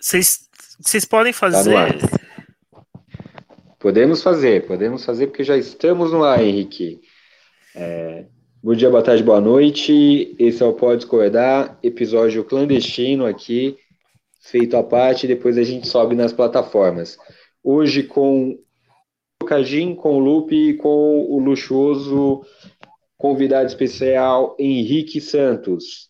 [0.00, 1.98] Vocês podem tá fazer.
[1.98, 2.84] Tá
[3.80, 7.00] podemos fazer, podemos fazer, porque já estamos no ar, Henrique.
[7.74, 8.26] É,
[8.62, 10.36] bom dia, boa tarde, boa noite.
[10.38, 13.76] Esse é o Pode Discordar, episódio clandestino aqui,
[14.40, 17.18] feito à parte, depois a gente sobe nas plataformas.
[17.62, 18.56] Hoje com
[19.42, 22.44] o Cajim, com o Lupe e com o luxuoso
[23.16, 26.08] convidado especial Henrique Santos.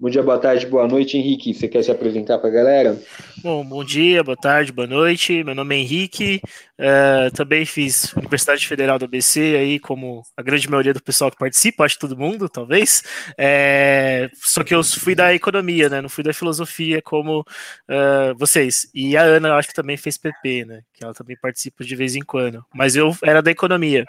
[0.00, 1.52] Bom dia, boa tarde, boa noite, Henrique.
[1.52, 2.98] Você quer se apresentar para a galera?
[3.42, 5.44] Bom, bom dia, boa tarde, boa noite.
[5.44, 6.40] Meu nome é Henrique.
[6.78, 11.36] Uh, também fiz Universidade Federal do ABC, aí como a grande maioria do pessoal que
[11.36, 13.02] participa, acho que todo mundo, talvez.
[13.36, 16.00] É, só que eu fui da economia, né?
[16.00, 18.88] Não fui da filosofia como uh, vocês.
[18.94, 20.80] E a Ana, eu acho que também fez PP, né?
[20.94, 22.64] Que ela também participa de vez em quando.
[22.74, 24.06] Mas eu era da economia.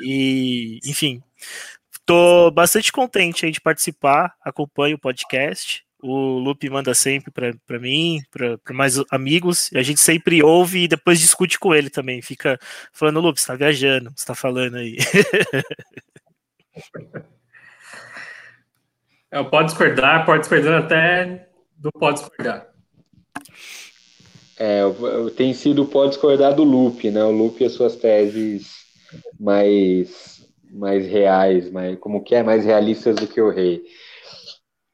[0.00, 1.20] E, enfim,
[2.06, 5.82] Tô bastante contente aí de participar, acompanho o podcast.
[6.02, 10.88] O Lupe manda sempre para mim, para mais amigos, e a gente sempre ouve e
[10.88, 12.20] depois discute com ele também.
[12.20, 12.58] Fica
[12.92, 14.98] falando, Lupe, você tá viajando, você tá falando aí.
[19.30, 22.68] É, pode discordar, pode discordar até do pode discordar.
[24.56, 24.82] É,
[25.36, 27.24] tem sido pode discordar do Lupe, né?
[27.24, 28.84] O Lupe e as suas teses
[29.40, 33.82] mais mais reais, mais, como que é, mais realistas do que o rei.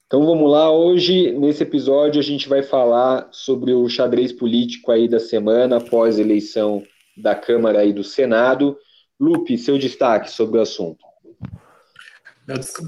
[0.07, 5.09] Então vamos lá, hoje nesse episódio a gente vai falar sobre o xadrez político aí
[5.09, 6.83] da semana após a eleição
[7.17, 8.77] da Câmara e do Senado.
[9.21, 11.05] Lupe, seu destaque sobre o assunto.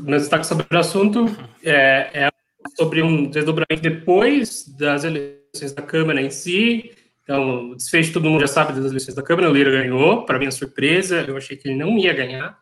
[0.03, 1.27] Meu destaque sobre o assunto
[1.63, 2.29] é, é
[2.77, 6.91] sobre um desdobramento depois das eleições da Câmara em si.
[7.23, 10.51] Então, desfecho todo mundo já sabe das eleições da Câmara, o Lira ganhou, para minha
[10.51, 12.59] surpresa, eu achei que ele não ia ganhar.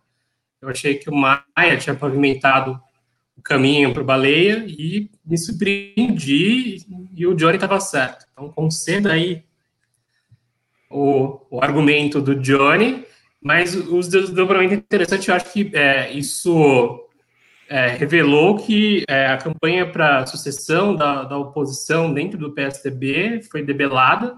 [0.61, 2.80] Eu achei que o Maia tinha pavimentado
[3.36, 6.84] o caminho para o Baleia e me surpreendi
[7.16, 8.27] e o Johnny estava certo.
[8.33, 9.42] Então, conceda aí
[10.91, 13.05] o, o argumento do Johnny,
[13.41, 17.09] mas os desdobramentos interessantes, eu acho que é, isso
[17.66, 23.62] é, revelou que é, a campanha para sucessão da, da oposição dentro do PSDB foi
[23.62, 24.37] debelada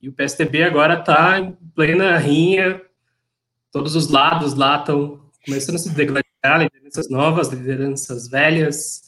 [0.00, 2.80] e o PSDB agora está em plena rinha,
[3.70, 9.02] todos os lados lá estão começando a se degradar, lideranças novas, lideranças velhas,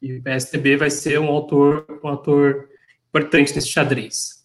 [0.00, 2.68] e o PSDB vai ser um autor, um ator
[3.08, 4.38] importante nesse xadrez.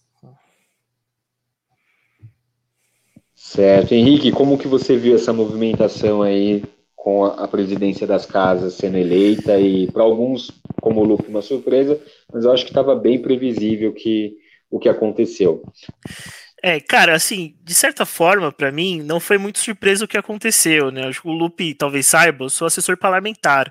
[3.36, 3.94] Certo.
[3.94, 6.64] Henrique, como que você viu essa movimentação aí
[6.96, 10.50] com a, presidência das casas sendo eleita e para alguns,
[10.82, 12.02] como o Lupe, uma surpresa,
[12.34, 14.38] mas eu acho que estava bem previsível que
[14.72, 15.62] o que aconteceu.
[16.66, 20.92] É, cara, assim, de certa forma, para mim, não foi muito surpresa o que aconteceu,
[20.92, 21.08] né?
[21.08, 23.70] Acho que o Lupe talvez saiba, eu sou assessor parlamentar.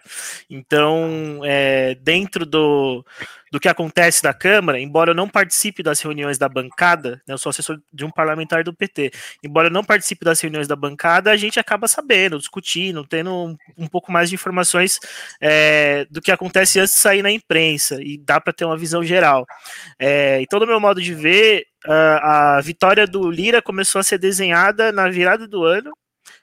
[0.50, 3.02] Então, é, dentro do,
[3.50, 7.38] do que acontece da Câmara, embora eu não participe das reuniões da bancada, né, eu
[7.38, 9.10] sou assessor de um parlamentar do PT,
[9.42, 13.56] embora eu não participe das reuniões da bancada, a gente acaba sabendo, discutindo, tendo um,
[13.78, 14.98] um pouco mais de informações
[15.40, 19.02] é, do que acontece antes de sair na imprensa, e dá para ter uma visão
[19.02, 19.46] geral.
[19.98, 24.18] É, então, do meu modo de ver, a, a vitória do Lira começou a ser
[24.18, 25.92] desenhada na virada do ano,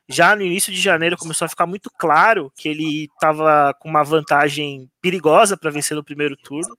[0.10, 4.04] já no início de janeiro começou a ficar muito claro que ele estava com uma
[4.04, 6.76] vantagem perigosa para vencer no primeiro turno.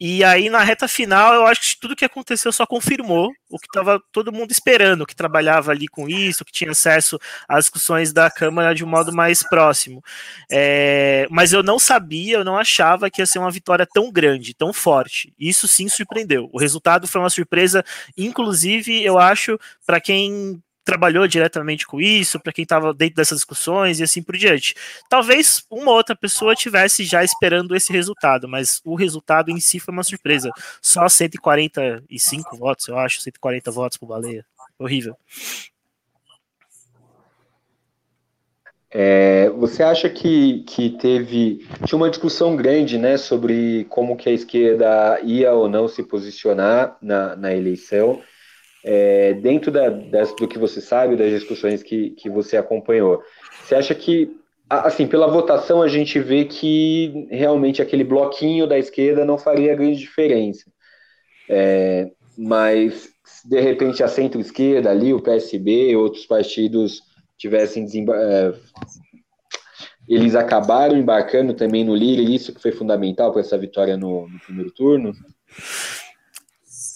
[0.00, 3.66] E aí na reta final, eu acho que tudo que aconteceu só confirmou o que
[3.66, 8.30] estava todo mundo esperando, que trabalhava ali com isso, que tinha acesso às discussões da
[8.30, 10.02] Câmara de um modo mais próximo.
[10.50, 14.54] É, mas eu não sabia, eu não achava que ia ser uma vitória tão grande,
[14.54, 15.32] tão forte.
[15.38, 16.48] Isso sim surpreendeu.
[16.52, 17.84] O resultado foi uma surpresa,
[18.16, 23.98] inclusive, eu acho, para quem trabalhou diretamente com isso, para quem estava dentro dessas discussões
[23.98, 24.74] e assim por diante.
[25.08, 29.92] Talvez uma outra pessoa tivesse já esperando esse resultado, mas o resultado em si foi
[29.92, 30.50] uma surpresa.
[30.82, 34.44] Só 145 votos, eu acho, 140 votos por Baleia.
[34.78, 35.16] Horrível.
[38.96, 44.32] É, você acha que, que teve tinha uma discussão grande, né, sobre como que a
[44.32, 48.22] esquerda ia ou não se posicionar na, na eleição?
[48.84, 53.22] É, dentro da, das, do que você sabe, das discussões que, que você acompanhou,
[53.64, 54.36] você acha que,
[54.68, 59.98] assim, pela votação a gente vê que realmente aquele bloquinho da esquerda não faria grande
[59.98, 60.70] diferença.
[61.48, 63.08] É, mas,
[63.44, 67.00] de repente, a centro-esquerda ali, o PSB, outros partidos
[67.38, 68.52] tivessem é,
[70.06, 74.38] eles acabaram embarcando também no Lira, isso que foi fundamental para essa vitória no, no
[74.40, 75.14] primeiro turno?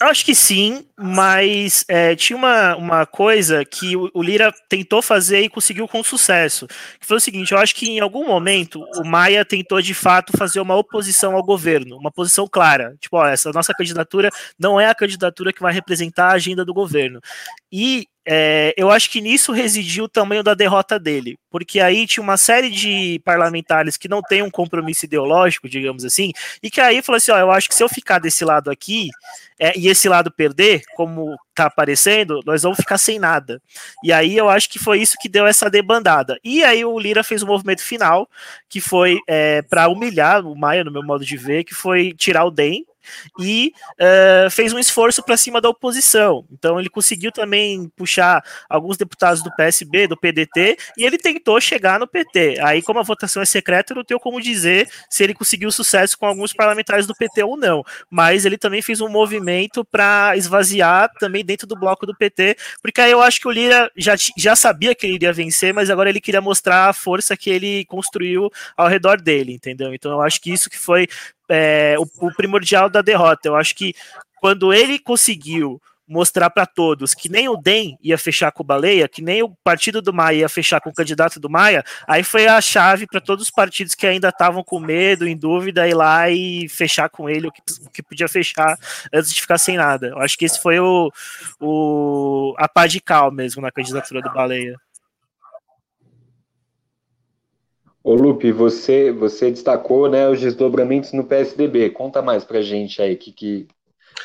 [0.00, 5.40] Eu acho que sim, mas é, tinha uma, uma coisa que o, Lira tentou fazer
[5.40, 6.68] e conseguiu com sucesso.
[7.00, 10.36] Que foi o seguinte: eu acho que em algum momento o Maia tentou de fato
[10.36, 12.96] fazer uma oposição ao governo, uma posição clara.
[13.00, 16.72] Tipo, ó, essa nossa candidatura não é a candidatura que vai representar a agenda do
[16.72, 17.20] governo.
[17.72, 22.22] E é, eu acho que nisso residiu o tamanho da derrota dele, porque aí tinha
[22.22, 26.32] uma série de parlamentares que não tem um compromisso ideológico, digamos assim,
[26.62, 29.08] e que aí falou assim: ó, eu acho que se eu ficar desse lado aqui
[29.58, 33.62] é, e esse lado perder, como tá aparecendo, nós vamos ficar sem nada.
[34.04, 36.38] E aí eu acho que foi isso que deu essa debandada.
[36.44, 38.28] E aí o Lira fez o movimento final,
[38.68, 42.44] que foi é, para humilhar o Maia, no meu modo de ver, que foi tirar
[42.44, 42.84] o DEM,
[43.38, 46.44] e uh, fez um esforço para cima da oposição.
[46.50, 51.98] Então ele conseguiu também puxar alguns deputados do PSB, do PDT, e ele tentou chegar
[51.98, 52.60] no PT.
[52.60, 56.26] Aí, como a votação é secreta, não tenho como dizer se ele conseguiu sucesso com
[56.26, 57.82] alguns parlamentares do PT ou não.
[58.10, 63.00] Mas ele também fez um movimento para esvaziar também dentro do bloco do PT, porque
[63.00, 66.08] aí eu acho que o Lira já, já sabia que ele iria vencer, mas agora
[66.08, 69.94] ele queria mostrar a força que ele construiu ao redor dele, entendeu?
[69.94, 71.08] Então eu acho que isso que foi
[71.48, 73.48] é, o, o primordial da derrota.
[73.48, 73.94] Eu acho que
[74.40, 79.06] quando ele conseguiu mostrar para todos que nem o DEM ia fechar com o Baleia,
[79.06, 82.46] que nem o partido do Maia ia fechar com o candidato do Maia, aí foi
[82.46, 86.30] a chave para todos os partidos que ainda estavam com medo, em dúvida, ir lá
[86.30, 88.78] e fechar com ele o que, o que podia fechar
[89.12, 90.08] antes de ficar sem nada.
[90.08, 91.12] Eu acho que esse foi o,
[91.60, 94.80] o a pá de cal mesmo na candidatura do Baleia.
[98.08, 101.90] Ô Lupe, você, você destacou né, os desdobramentos no PSDB.
[101.90, 103.68] Conta mais pra gente aí o que, que,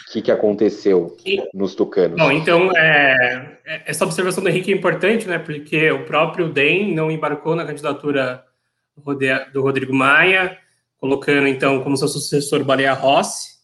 [0.10, 1.18] que, que aconteceu
[1.54, 2.18] nos tucanos.
[2.18, 6.96] Bom, então, é, é, essa observação do Henrique é importante, né, porque o próprio DEM
[6.96, 8.46] não embarcou na candidatura
[9.52, 10.58] do Rodrigo Maia,
[10.96, 13.58] colocando, então, como seu sucessor Baleia Rossi,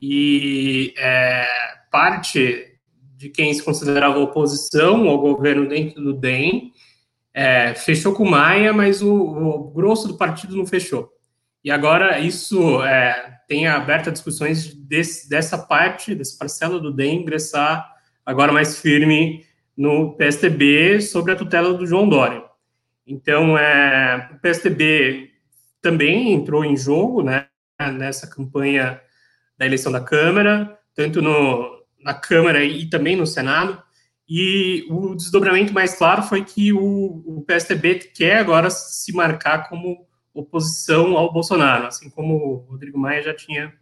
[0.00, 1.46] e é,
[1.92, 2.78] parte
[3.14, 6.72] de quem se considerava oposição ao governo dentro do DEM
[7.32, 11.10] é, fechou com Maia, mas o, o, grosso do partido não fechou.
[11.62, 17.86] E agora isso é, tem aberto discussões desse, dessa parte, dessa parcela do DEM ingressar
[18.24, 19.44] agora mais firme
[19.76, 22.42] no PSDB sobre a tutela do João Dória.
[23.06, 25.30] Então, é, o PSDB
[25.80, 27.46] também entrou em jogo né,
[27.92, 29.00] nessa campanha
[29.58, 33.82] da eleição da Câmara, tanto no, na Câmara e também no Senado.
[34.32, 40.06] E o desdobramento mais claro foi que o, o PSDB quer agora se marcar como
[40.32, 43.74] oposição ao Bolsonaro, assim como o Rodrigo Maia já tinha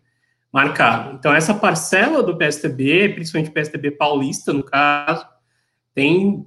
[0.51, 1.17] marcado.
[1.17, 5.27] Então, essa parcela do PSDB, principalmente o PSDB paulista, no caso,
[5.95, 6.47] tem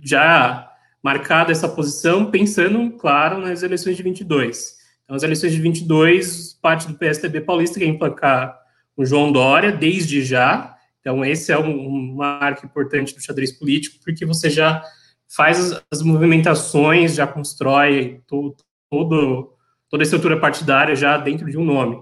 [0.00, 0.70] já
[1.02, 4.76] marcado essa posição, pensando, claro, nas eleições de 22.
[5.02, 8.56] Então, as eleições de 22, parte do PSDB paulista quer emplacar
[8.96, 13.98] o João Dória, desde já, então, esse é um, um marco importante do xadrez político,
[14.04, 14.82] porque você já
[15.28, 18.56] faz as, as movimentações, já constrói todo,
[18.88, 19.52] todo,
[19.90, 22.00] toda a estrutura partidária já dentro de um nome.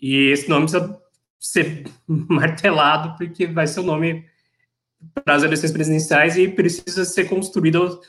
[0.00, 0.98] E esse nome precisa
[1.38, 4.24] ser martelado, porque vai ser o nome
[5.22, 8.00] para as eleições presidenciais e precisa ser construído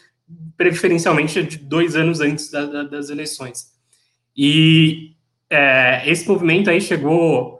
[0.55, 3.73] preferencialmente de dois anos antes da, da, das eleições.
[4.35, 5.13] E
[5.49, 7.59] é, esse movimento aí chegou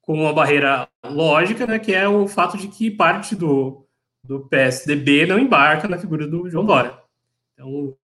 [0.00, 3.86] com uma barreira lógica, né, que é o fato de que parte do,
[4.22, 6.96] do PSDB não embarca na figura do João Dória.
[7.54, 7.96] Então,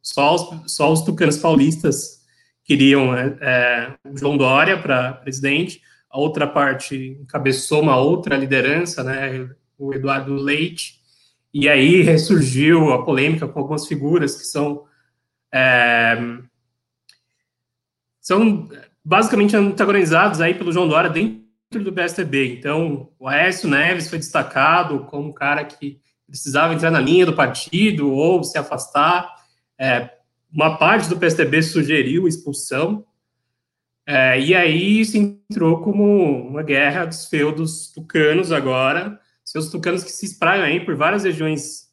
[0.00, 2.22] só os, só os tucanos paulistas
[2.64, 9.02] queriam é, é, o João Dória para presidente, a outra parte encabeçou uma outra liderança,
[9.02, 11.00] né, o Eduardo Leite,
[11.52, 14.84] e aí ressurgiu a polêmica com algumas figuras que são
[15.52, 16.16] é,
[18.20, 18.68] são
[19.04, 21.43] basicamente antagonizados aí pelo João Dória dentro
[21.82, 22.58] do PSDB.
[22.58, 27.34] Então, o Aécio Neves foi destacado como um cara que precisava entrar na linha do
[27.34, 29.28] partido ou se afastar.
[29.78, 30.10] É,
[30.52, 33.04] uma parte do PSDB sugeriu expulsão.
[34.06, 40.12] É, e aí se entrou como uma guerra dos feudos tucanos agora, seus tucanos que
[40.12, 41.84] se espraiam aí por várias regiões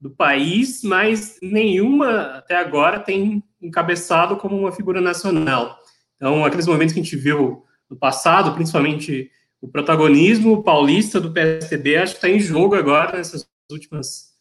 [0.00, 5.76] do país, mas nenhuma até agora tem encabeçado como uma figura nacional.
[6.14, 9.30] Então, aqueles momentos que a gente viu do passado, principalmente
[9.60, 14.32] o protagonismo paulista do PSDB, acho que está em jogo agora nessas últimas,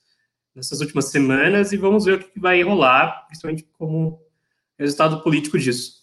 [0.56, 4.22] nessas últimas semanas e vamos ver o que vai rolar, principalmente como
[4.78, 5.98] resultado político disso.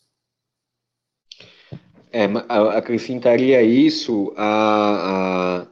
[2.11, 2.25] É,
[2.77, 5.67] acrescentaria isso a, a,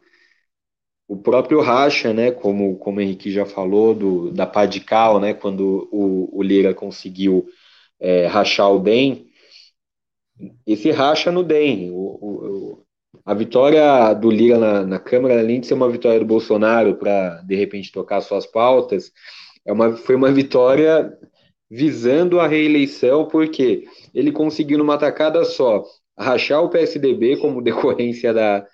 [1.06, 5.88] o próprio racha, né, como, como o Henrique já falou, do, da Padical, né, quando
[5.92, 7.48] o, o Lira conseguiu
[8.00, 9.31] é, rachar o DEM,
[10.66, 11.90] esse racha no DEM.
[11.90, 12.84] O, o,
[13.24, 17.42] a vitória do Lira na, na Câmara, além de ser uma vitória do Bolsonaro para,
[17.42, 19.12] de repente, tocar suas pautas,
[19.64, 21.12] é uma, foi uma vitória
[21.70, 23.84] visando a reeleição, porque
[24.14, 25.84] ele conseguiu, numa tacada só,
[26.18, 28.66] rachar o PSDB como decorrência da,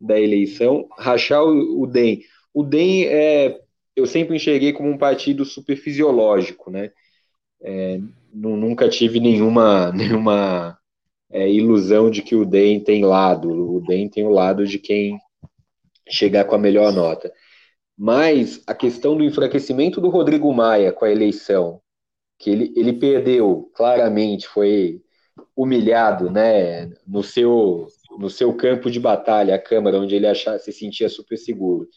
[0.00, 2.22] da eleição, rachar o, o DEM.
[2.52, 3.60] O DEM é,
[3.96, 6.90] eu sempre enxerguei como um partido super fisiológico, né?
[7.62, 8.00] É,
[8.32, 10.78] nunca tive nenhuma, nenhuma
[11.32, 13.48] é, ilusão de que o DEM tem lado.
[13.48, 15.18] O DEM tem o lado de quem
[16.08, 17.32] chegar com a melhor nota.
[17.96, 21.80] Mas a questão do enfraquecimento do Rodrigo Maia com a eleição,
[22.38, 25.00] que ele, ele perdeu claramente, foi
[25.56, 27.86] humilhado né, no, seu,
[28.18, 31.88] no seu campo de batalha, a Câmara, onde ele achava, se sentia super seguro.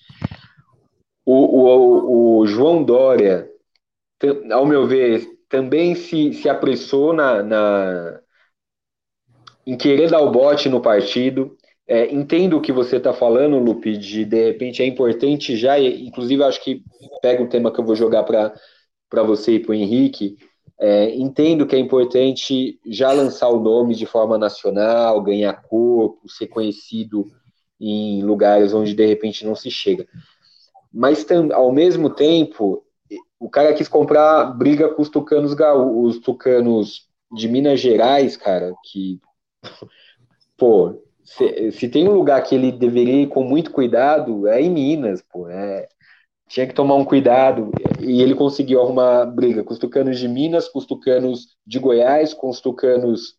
[1.26, 3.50] O, o, o João Dória,
[4.52, 8.22] ao meu ver, também se, se apressou na, na,
[9.66, 11.58] em querer dar o bote no partido.
[11.88, 16.44] É, entendo o que você está falando, Lupe, de de repente é importante já, inclusive
[16.44, 16.84] acho que
[17.22, 20.38] pega um tema que eu vou jogar para você e para o Henrique.
[20.78, 26.48] É, entendo que é importante já lançar o nome de forma nacional, ganhar corpo, ser
[26.48, 27.26] conhecido
[27.80, 30.08] em lugares onde de repente não se chega.
[30.92, 32.84] Mas ao mesmo tempo,
[33.40, 35.56] o cara quis comprar briga com os tucanos,
[35.94, 39.20] os tucanos de Minas Gerais, cara, que
[40.58, 44.70] pô, se, se, tem um lugar que ele deveria ir com muito cuidado, é em
[44.70, 45.50] Minas, pô.
[45.50, 45.88] É,
[46.48, 47.72] tinha que tomar um cuidado.
[48.00, 52.34] E ele conseguiu arrumar briga com os tucanos de Minas, com os tucanos de Goiás,
[52.34, 53.36] com os tucanos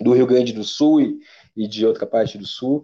[0.00, 1.18] do Rio Grande do Sul e,
[1.56, 2.82] e de outra parte do Sul.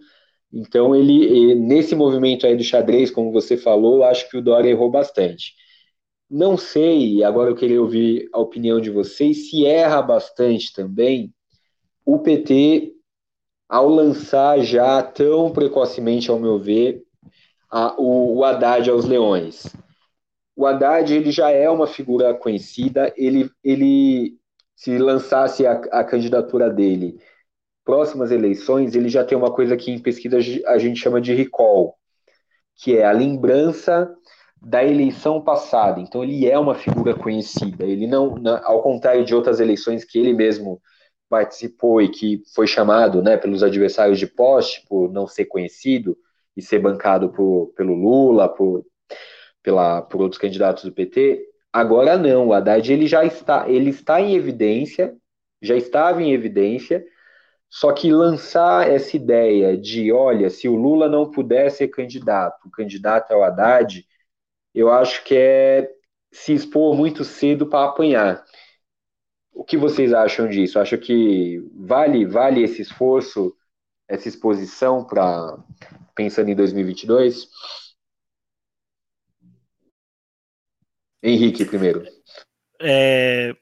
[0.52, 4.90] Então, ele, nesse movimento aí do xadrez, como você falou, acho que o Dória errou
[4.90, 5.54] bastante.
[6.30, 11.32] Não sei, agora eu queria ouvir a opinião de vocês, se erra bastante também
[12.04, 12.92] o PT,
[13.68, 17.02] ao lançar já tão precocemente, ao meu ver,
[17.70, 19.66] a, o, o Haddad aos Leões.
[20.54, 24.36] O Haddad ele já é uma figura conhecida, ele, ele
[24.76, 27.18] se lançasse a, a candidatura dele
[27.84, 31.96] próximas eleições, ele já tem uma coisa que em pesquisa a gente chama de recall,
[32.76, 34.14] que é a lembrança
[34.60, 36.00] da eleição passada.
[36.00, 37.84] Então ele é uma figura conhecida.
[37.84, 40.80] Ele não, ao contrário de outras eleições que ele mesmo
[41.32, 46.14] participou e que foi chamado né, pelos adversários de poste por não ser conhecido
[46.54, 48.84] e ser bancado por, pelo Lula, por,
[49.62, 54.20] pela, por outros candidatos do PT, agora não, o Haddad ele já está, ele está
[54.20, 55.16] em evidência,
[55.62, 57.02] já estava em evidência,
[57.70, 62.70] só que lançar essa ideia de, olha, se o Lula não puder ser candidato, o
[62.70, 64.06] candidato é o Haddad,
[64.74, 65.90] eu acho que é
[66.30, 68.44] se expor muito cedo para apanhar.
[69.52, 70.78] O que vocês acham disso?
[70.78, 73.54] Acho que vale vale esse esforço,
[74.08, 75.58] essa exposição para
[76.14, 77.48] pensando em 2022?
[81.22, 82.04] Henrique primeiro.
[82.84, 83.54] É,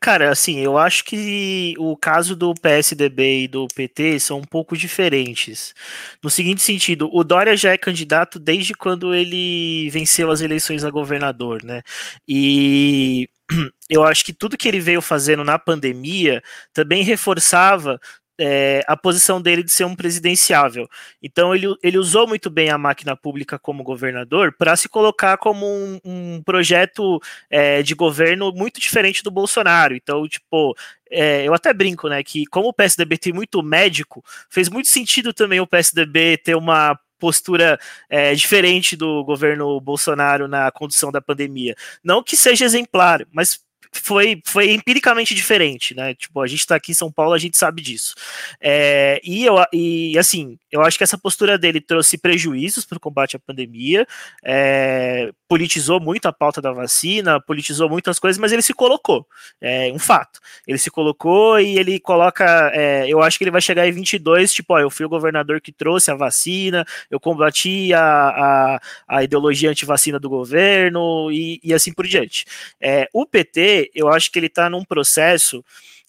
[0.00, 4.74] cara, assim, eu acho que o caso do PSDB e do PT são um pouco
[4.74, 5.74] diferentes.
[6.22, 10.90] No seguinte sentido, o Dória já é candidato desde quando ele venceu as eleições a
[10.90, 11.82] governador, né?
[12.26, 13.28] E
[13.88, 18.00] eu acho que tudo que ele veio fazendo na pandemia também reforçava
[18.38, 20.88] é, a posição dele de ser um presidenciável.
[21.22, 25.66] Então ele, ele usou muito bem a máquina pública como governador para se colocar como
[25.66, 29.94] um, um projeto é, de governo muito diferente do Bolsonaro.
[29.94, 30.74] Então, tipo,
[31.10, 35.32] é, eu até brinco, né, que como o PSDB tem muito médico, fez muito sentido
[35.32, 37.78] também o PSDB ter uma postura
[38.08, 41.74] é, diferente do governo Bolsonaro na condução da pandemia.
[42.02, 43.63] Não que seja exemplar, mas
[44.00, 46.14] foi, foi empiricamente diferente, né?
[46.14, 48.14] Tipo, a gente está aqui em São Paulo, a gente sabe disso.
[48.60, 53.00] É, e, eu, e assim, eu acho que essa postura dele trouxe prejuízos para o
[53.00, 54.06] combate à pandemia,
[54.44, 59.26] é, politizou muito a pauta da vacina, politizou muitas coisas, mas ele se colocou,
[59.60, 60.40] é um fato.
[60.66, 64.52] Ele se colocou e ele coloca, é, eu acho que ele vai chegar em 22,
[64.52, 69.22] tipo, ó, eu fui o governador que trouxe a vacina, eu combati a, a, a
[69.22, 72.44] ideologia antivacina do governo e, e assim por diante.
[72.80, 75.64] É, o PT, eu acho que ele está num processo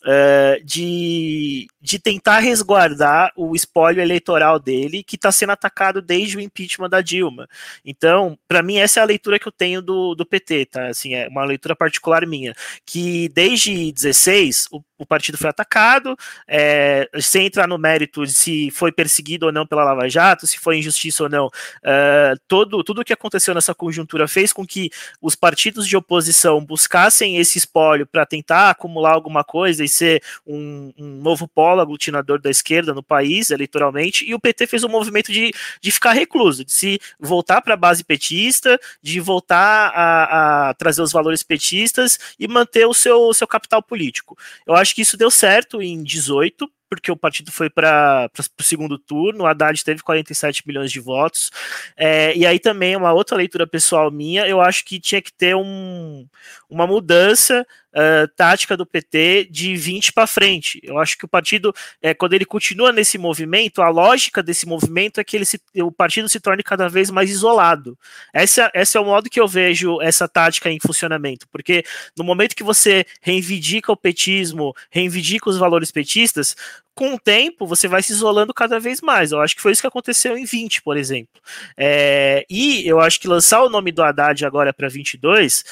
[0.05, 6.41] uh, de, de tentar resguardar o espólio eleitoral dele, que está sendo atacado desde o
[6.41, 7.49] impeachment da Dilma.
[7.83, 10.87] Então, para mim, essa é a leitura que eu tenho do, do PT, tá?
[10.87, 12.53] Assim, é uma leitura particular minha,
[12.85, 16.15] que desde 16, o o partido foi atacado,
[16.47, 20.57] é, sem entrar no mérito de se foi perseguido ou não pela Lava Jato, se
[20.57, 21.49] foi injustiça ou não,
[21.83, 24.89] é, todo, tudo o que aconteceu nessa conjuntura fez com que
[25.21, 30.93] os partidos de oposição buscassem esse espólio para tentar acumular alguma coisa e ser um,
[30.97, 35.31] um, novo polo aglutinador da esquerda no país, eleitoralmente, e o PT fez um movimento
[35.31, 40.73] de, de ficar recluso, de se voltar para a base petista, de voltar a, a,
[40.73, 44.37] trazer os valores petistas e manter o seu, seu capital político.
[44.65, 48.97] Eu acho que isso deu certo em 18, porque o partido foi para o segundo
[48.97, 51.51] turno, o Haddad teve 47 milhões de votos,
[51.97, 55.55] é, e aí também uma outra leitura pessoal minha, eu acho que tinha que ter
[55.55, 56.27] um,
[56.69, 57.65] uma mudança
[57.95, 60.79] uh, tática do PT de 20 para frente.
[60.83, 65.19] Eu acho que o partido, é, quando ele continua nesse movimento, a lógica desse movimento
[65.19, 67.97] é que ele se, o partido se torne cada vez mais isolado.
[68.33, 71.83] Essa, esse é o modo que eu vejo essa tática em funcionamento, porque
[72.17, 76.55] no momento que você reivindica o petismo, reivindica os valores petistas,
[76.95, 79.31] com o tempo você vai se isolando cada vez mais.
[79.31, 81.41] Eu acho que foi isso que aconteceu em 20, por exemplo.
[81.77, 85.63] É, e eu acho que lançar o nome do Haddad agora para 22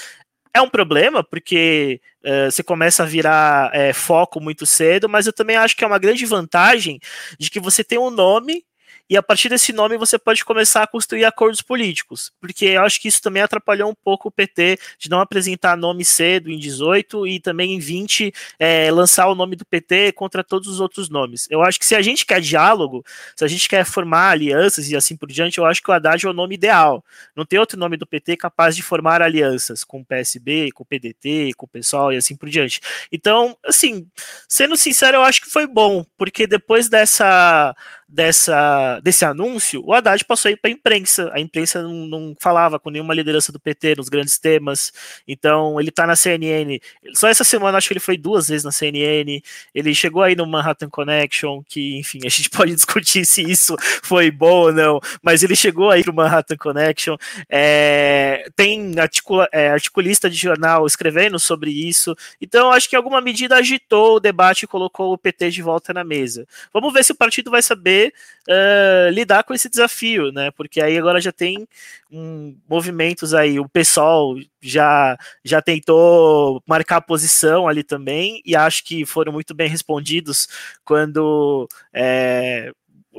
[0.53, 5.34] é um problema, porque uh, você começa a virar é, foco muito cedo, mas eu
[5.34, 7.00] também acho que é uma grande vantagem
[7.39, 8.63] de que você tem um nome
[9.10, 13.01] e a partir desse nome você pode começar a construir acordos políticos, porque eu acho
[13.01, 17.27] que isso também atrapalhou um pouco o PT de não apresentar nome cedo em 18
[17.27, 21.48] e também em 20 é, lançar o nome do PT contra todos os outros nomes.
[21.50, 23.03] Eu acho que se a gente quer diálogo,
[23.36, 26.25] se a gente quer formar alianças e assim por diante, eu acho que o Haddad
[26.25, 27.03] é o nome ideal.
[27.36, 30.86] Não tem outro nome do PT capaz de formar alianças com o PSB, com o
[30.86, 32.79] PDT, com o PSOL e assim por diante.
[33.12, 34.07] Então, assim,
[34.48, 37.75] sendo sincero, eu acho que foi bom, porque depois dessa
[38.13, 41.32] dessa, desse anúncio, o Haddad passou aí para a imprensa.
[41.34, 44.93] A imprensa não, não, falava com nenhuma liderança do PT nos grandes temas.
[45.27, 46.79] Então, ele está na CNN.
[47.15, 49.41] Só essa semana, acho que ele foi duas vezes na CNN.
[49.74, 54.29] Ele chegou aí no Manhattan Connection, que, enfim, a gente pode discutir se isso foi
[54.29, 57.17] bom ou não, mas ele chegou aí no Manhattan Connection.
[57.50, 62.15] É, tem articula, é, articulista de jornal escrevendo sobre isso.
[62.39, 65.91] Então, acho que em alguma medida agitou o debate e colocou o PT de volta
[65.93, 66.48] na mesa.
[66.72, 70.51] Vamos ver se o partido vai saber uh, lidar com esse desafio, né?
[70.51, 71.67] Porque aí agora já tem
[72.12, 79.05] um, movimentos aí, o pessoal já já tentou marcar posição ali também e acho que
[79.05, 80.48] foram muito bem respondidos
[80.83, 82.72] quando é,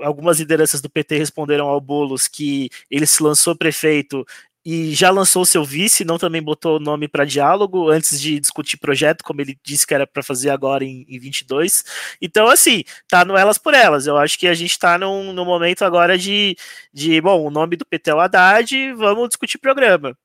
[0.02, 4.26] algumas lideranças do PT responderam ao Bolos que ele se lançou prefeito
[4.64, 8.78] e já lançou seu vice, não também botou o nome para diálogo antes de discutir
[8.78, 11.84] projeto, como ele disse que era para fazer agora em, em 22.
[12.20, 14.06] Então, assim, tá no elas por elas.
[14.06, 16.56] Eu acho que a gente está num, num momento agora de,
[16.92, 20.16] de, bom, o nome do PT é o Haddad, vamos discutir programa.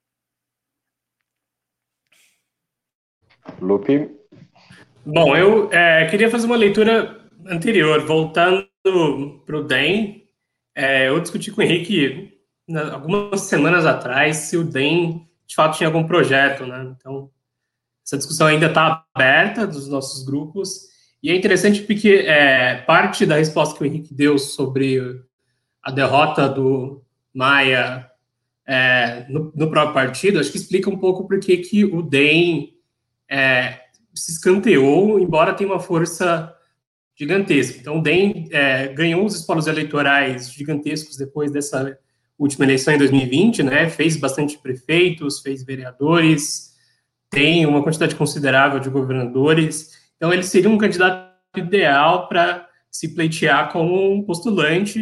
[3.59, 4.09] Lupe.
[5.05, 8.69] Bom, eu é, queria fazer uma leitura anterior, voltando
[9.45, 10.23] para o DEM.
[10.75, 12.38] É, eu discuti com o Henrique
[12.77, 16.93] algumas semanas atrás se o DEM de fato tinha algum projeto, né?
[16.95, 17.29] Então,
[18.05, 20.89] essa discussão ainda está aberta dos nossos grupos
[21.21, 25.21] e é interessante porque é, parte da resposta que o Henrique deu sobre
[25.83, 27.03] a derrota do
[27.33, 28.09] Maia
[28.65, 32.73] é, no, no, próprio partido, acho que explica um pouco por que o DEM
[33.29, 33.79] é,
[34.13, 36.55] se escanteou, embora tenha uma força
[37.15, 37.79] gigantesca.
[37.79, 41.97] Então, o DEM é, ganhou os espólios eleitorais gigantescos depois dessa
[42.39, 46.73] última eleição em 2020, né, fez bastante prefeitos, fez vereadores,
[47.29, 53.71] tem uma quantidade considerável de governadores, então ele seria um candidato ideal para se pleitear
[53.71, 54.99] como um postulante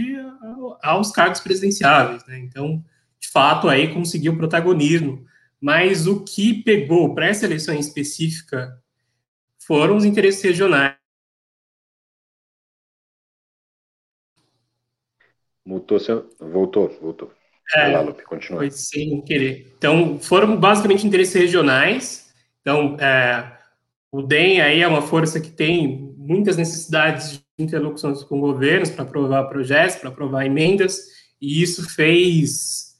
[0.81, 2.39] aos cargos presidenciáveis, né?
[2.39, 2.83] Então,
[3.19, 5.25] de fato, aí conseguiu protagonismo.
[5.59, 8.77] Mas o que pegou para essa eleição em específica
[9.59, 10.95] foram os interesses regionais.
[15.67, 16.29] Mutou seu.
[16.39, 17.29] Voltou, voltou.
[17.75, 18.59] É, lá, Lupe, continua.
[18.59, 19.73] Foi sem querer.
[19.77, 22.33] Então, foram basicamente interesses regionais.
[22.61, 23.51] Então, é,
[24.09, 29.03] o DEM aí é uma força que tem muitas necessidades de interlocuções com governos para
[29.03, 31.01] aprovar projetos, para aprovar emendas,
[31.41, 32.95] e isso fez.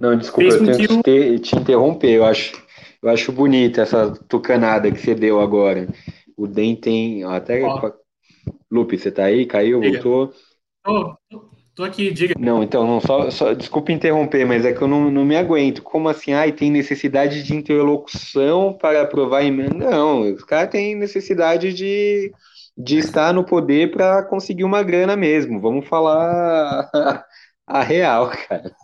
[0.00, 2.12] Não, desculpa, fez eu tenho que te, te interromper.
[2.12, 2.54] Eu acho,
[3.02, 5.86] eu acho bonita essa tucanada que você deu agora.
[6.38, 7.22] O DEM tem.
[7.24, 7.62] Até.
[7.62, 7.92] Ó.
[8.70, 9.44] Lupe, você tá aí?
[9.44, 9.82] Caiu?
[9.82, 10.32] Voltou?
[10.84, 11.16] Tô,
[11.74, 12.34] tô aqui, diga.
[12.38, 15.82] Não, então, não, só, só, desculpa interromper, mas é que eu não, não me aguento.
[15.82, 16.32] Como assim?
[16.32, 19.74] Ai, tem necessidade de interlocução para aprovar emenda?
[19.74, 22.32] Não, os caras têm necessidade de,
[22.76, 25.60] de estar no poder para conseguir uma grana mesmo.
[25.60, 26.90] Vamos falar
[27.66, 28.74] a real, cara.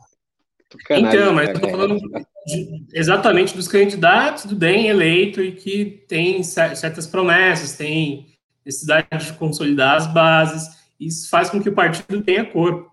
[0.90, 1.98] Então, mas eu tô falando
[2.46, 8.26] de, exatamente dos candidatos do DEM eleito e que tem certas promessas, tem
[8.64, 12.90] necessidade de consolidar as bases, isso faz com que o partido tenha corpo.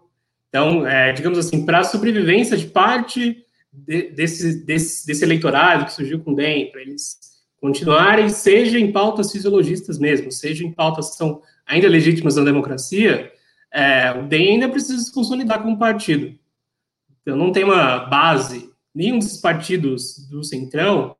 [0.49, 5.93] Então, é, digamos assim, para a sobrevivência de parte de, desse, desse, desse eleitorado que
[5.93, 7.17] surgiu com o DEM, para eles
[7.59, 13.31] continuarem, seja em pautas fisiologistas mesmo, seja em pautas que são ainda legítimas na democracia,
[13.73, 16.37] é, o DEM ainda precisa se consolidar como partido.
[17.21, 21.15] Então, não tem uma base, nenhum desses partidos do Centrão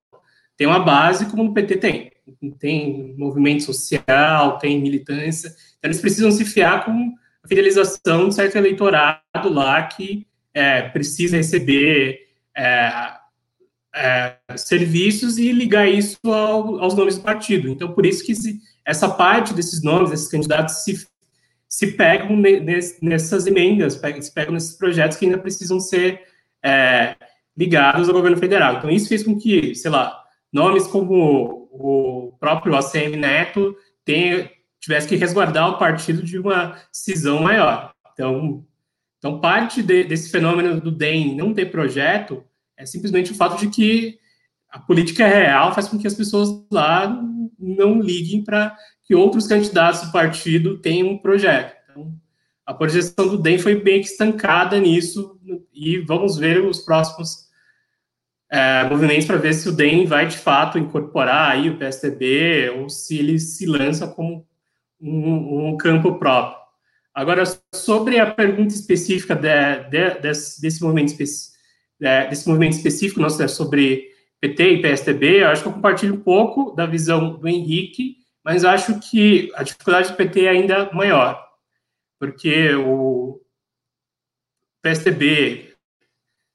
[0.55, 2.11] tem uma base como o PT tem.
[2.59, 5.53] Tem movimento social, tem militância.
[5.85, 9.21] Então, eles precisam se fiar com a fidelização de certo eleitorado
[9.51, 12.21] lá que é, precisa receber
[12.57, 13.13] é,
[13.93, 17.69] é, serviços e ligar isso ao, aos nomes do partido.
[17.69, 21.07] Então, por isso que se, essa parte desses nomes, desses candidatos, se,
[21.69, 22.35] se pegam
[22.99, 26.19] nessas emendas, se pegam nesses projetos que ainda precisam ser
[26.63, 27.15] é,
[27.55, 28.77] ligados ao governo federal.
[28.77, 30.19] Então, isso fez com que, sei lá,
[30.51, 34.49] nomes como o próprio ACM Neto tenha,
[34.85, 37.91] tivesse que resguardar o partido de uma cisão maior.
[38.13, 38.63] Então,
[39.17, 42.43] então parte de, desse fenômeno do DEM não ter projeto
[42.77, 44.19] é simplesmente o fato de que
[44.69, 47.07] a política real faz com que as pessoas lá
[47.57, 51.75] não liguem para que outros candidatos do partido tenham um projeto.
[51.89, 52.13] Então,
[52.63, 55.39] a projeção do DEM foi bem estancada nisso
[55.73, 57.45] e vamos ver os próximos
[58.51, 62.87] é, movimentos para ver se o DEM vai de fato incorporar aí o PSDB ou
[62.87, 64.45] se ele se lança como
[64.99, 66.65] um, um campo próprio.
[67.13, 71.55] Agora, sobre a pergunta específica de, de, desse, desse movimento específico,
[72.01, 74.09] é, desse movimento específico nosso é sobre
[74.41, 78.65] PT e PSDB, eu acho que eu compartilho um pouco da visão do Henrique, mas
[78.65, 81.41] acho que a dificuldade do PT é ainda maior,
[82.19, 83.41] porque o
[84.83, 85.73] PSDB,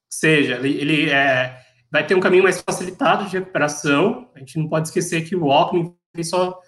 [0.08, 1.58] seja, ele, ele é,
[1.90, 5.50] vai ter um caminho mais facilitado de recuperação, a gente não pode esquecer que o
[5.50, 6.60] Alckmin tem só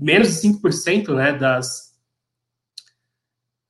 [0.00, 1.94] menos de 5% né, das,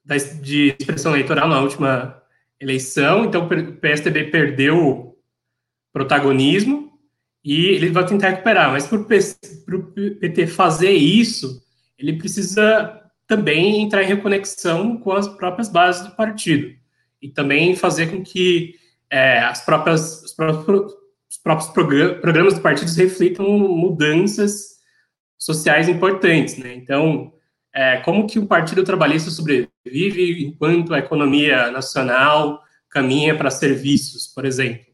[0.05, 2.23] das, de expressão eleitoral na última
[2.61, 5.17] eleição, então o PSDB perdeu
[5.93, 6.93] protagonismo
[7.45, 11.63] e ele vai tentar recuperar, mas para o PT fazer isso,
[11.99, 16.75] ele precisa também entrar em reconexão com as próprias bases do partido
[17.21, 18.75] e também fazer com que
[19.11, 20.93] é, as próprias, os próprios,
[21.31, 21.71] os próprios
[22.21, 24.78] programas do partido reflitam mudanças
[25.39, 26.75] sociais importantes, né?
[26.75, 27.33] Então,
[27.73, 34.45] é, como que o Partido Trabalhista sobrevive enquanto a economia nacional caminha para serviços, por
[34.45, 34.87] exemplo?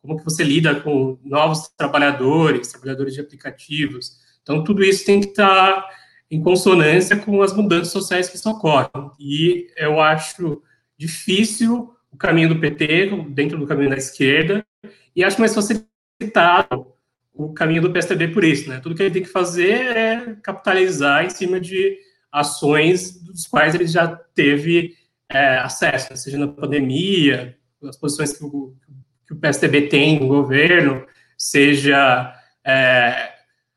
[0.00, 4.18] Como que você lida com novos trabalhadores, trabalhadores de aplicativos?
[4.42, 5.84] Então, tudo isso tem que estar
[6.30, 9.10] em consonância com as mudanças sociais que ocorrem.
[9.18, 10.62] E eu acho
[10.96, 14.64] difícil o caminho do PT dentro do caminho da esquerda,
[15.14, 16.97] e acho mais facilitado
[17.38, 18.80] o caminho do PSDB por isso, né?
[18.80, 21.96] Tudo que ele tem que fazer é capitalizar em cima de
[22.32, 24.96] ações dos quais ele já teve
[25.30, 26.16] é, acesso, né?
[26.16, 28.74] seja na pandemia, as posições que o,
[29.24, 32.34] que o PSDB tem no governo, seja
[32.66, 33.30] é,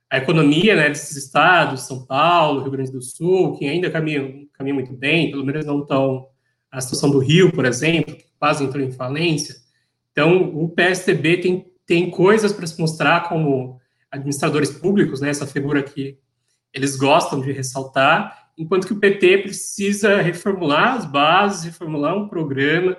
[0.09, 4.75] a economia né, desses estados, São Paulo, Rio Grande do Sul, que ainda caminham, caminham
[4.75, 6.27] muito bem, pelo menos não estão
[6.71, 9.55] a situação do Rio, por exemplo, que quase entrou em falência.
[10.11, 15.81] Então, o PSDB tem, tem coisas para se mostrar como administradores públicos, né, essa figura
[15.81, 16.17] que
[16.73, 22.97] eles gostam de ressaltar, enquanto que o PT precisa reformular as bases, reformular um programa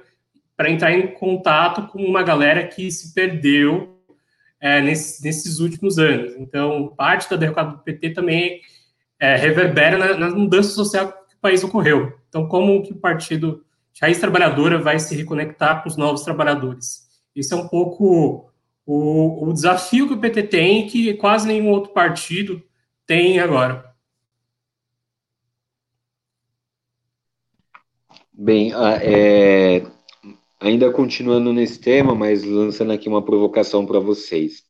[0.56, 3.98] para entrar em contato com uma galera que se perdeu
[4.60, 6.34] é, nesses, nesses, últimos anos.
[6.36, 8.60] Então, parte da derrocada do PT também
[9.18, 12.16] é, reverbera na, na, mudança social que o país ocorreu.
[12.28, 17.08] Então, como que o partido de raiz trabalhadora vai se reconectar com os novos trabalhadores?
[17.34, 18.51] Isso é um pouco
[18.86, 22.62] o, o desafio que o PT tem que quase nenhum outro partido
[23.06, 23.92] tem agora.
[28.32, 29.82] Bem, é,
[30.58, 34.64] ainda continuando nesse tema, mas lançando aqui uma provocação para vocês.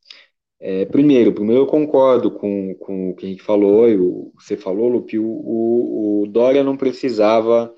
[0.61, 3.96] É, primeiro, primeiro eu concordo com, com o que a gente falou, e
[4.35, 7.75] você falou, Lupi, o, o, o Dória não precisava,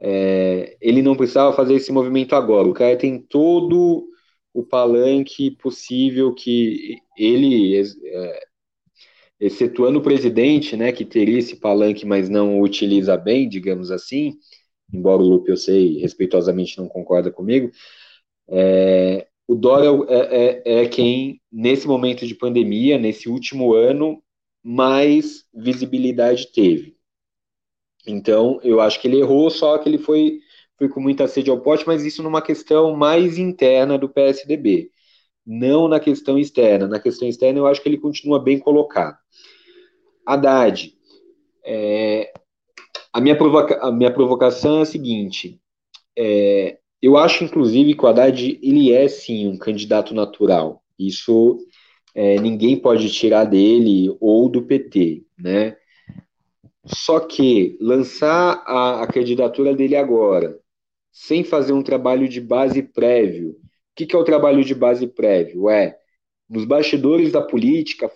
[0.00, 2.66] é, ele não precisava fazer esse movimento agora.
[2.66, 4.05] O cara tem todo
[4.56, 8.46] o palanque possível que ele, é,
[9.38, 14.38] excetuando o presidente, né, que teria esse palanque, mas não o utiliza bem, digamos assim,
[14.92, 17.70] embora o Lupe, eu sei, respeitosamente não concorda comigo,
[18.48, 24.22] é, o Dória é, é, é, quem, nesse momento de pandemia, nesse último ano,
[24.62, 26.96] mais visibilidade teve.
[28.06, 30.40] Então, eu acho que ele errou, só que ele foi,
[30.78, 34.90] foi com muita sede ao pote, mas isso numa questão mais interna do PSDB.
[35.46, 36.88] não na questão externa.
[36.88, 39.16] Na questão externa, eu acho que ele continua bem colocado.
[40.26, 40.92] Haddad,
[41.64, 42.32] é,
[43.12, 45.60] a, minha provoca, a minha provocação é a seguinte:
[46.18, 50.82] é, eu acho, inclusive, que o Haddad ele é sim um candidato natural.
[50.98, 51.58] Isso
[52.14, 55.76] é, ninguém pode tirar dele ou do PT, né?
[56.86, 60.58] Só que lançar a, a candidatura dele agora,
[61.16, 63.52] sem fazer um trabalho de base prévio.
[63.52, 63.56] O
[63.96, 65.70] que, que é o trabalho de base prévio?
[65.70, 65.98] É,
[66.46, 68.10] nos bastidores da política,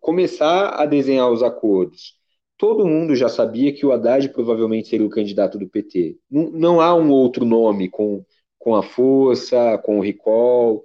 [0.00, 2.14] começar a desenhar os acordos.
[2.56, 6.16] Todo mundo já sabia que o Haddad provavelmente seria o candidato do PT.
[6.30, 8.24] Não, não há um outro nome com,
[8.58, 10.82] com a força, com o recall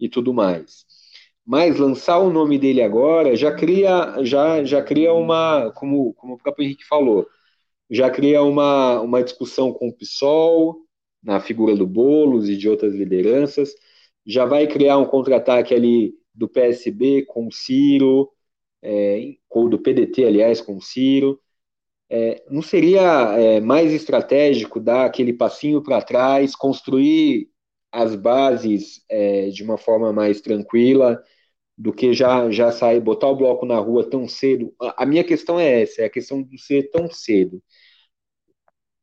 [0.00, 0.84] e tudo mais.
[1.46, 6.38] Mas lançar o nome dele agora já cria, já, já cria uma, como, como o
[6.38, 7.28] próprio Henrique falou,
[7.88, 10.82] já cria uma, uma discussão com o PSOL,
[11.22, 13.74] na figura do Bolos e de outras lideranças,
[14.26, 18.30] já vai criar um contra-ataque ali do PSB com o Ciro,
[18.82, 21.40] é, ou do PDT, aliás, com o Ciro.
[22.10, 23.02] É, não seria
[23.38, 27.50] é, mais estratégico dar aquele passinho para trás, construir
[27.90, 31.22] as bases é, de uma forma mais tranquila,
[31.76, 34.74] do que já, já sair, botar o bloco na rua tão cedo?
[34.80, 37.62] A, a minha questão é essa, é a questão de ser tão cedo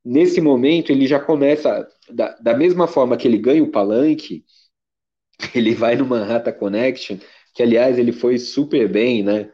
[0.04, 4.46] nesse momento ele já começa, da, da mesma forma que ele ganha o palanque,
[5.56, 7.18] ele vai no Manhattan Connection,
[7.54, 9.52] que aliás ele foi super bem, né?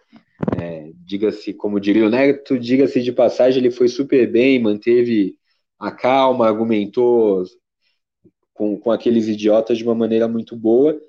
[0.60, 5.38] É, diga-se, como diria o Neto, diga-se de passagem, ele foi super bem, manteve
[5.80, 7.44] a calma, argumentou
[8.54, 11.00] com, com aqueles idiotas de uma maneira muito boa,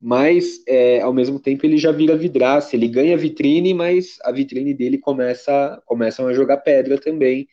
[0.00, 4.74] mas é, ao mesmo tempo ele já vira vidraça, ele ganha vitrine, mas a vitrine
[4.74, 7.48] dele começa começam a jogar pedra também,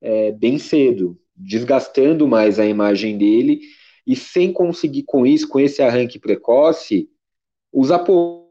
[0.00, 3.60] é, bem cedo, desgastando mais a imagem dele
[4.06, 7.08] e sem conseguir com isso, com esse arranque precoce,
[7.72, 8.48] os apoios.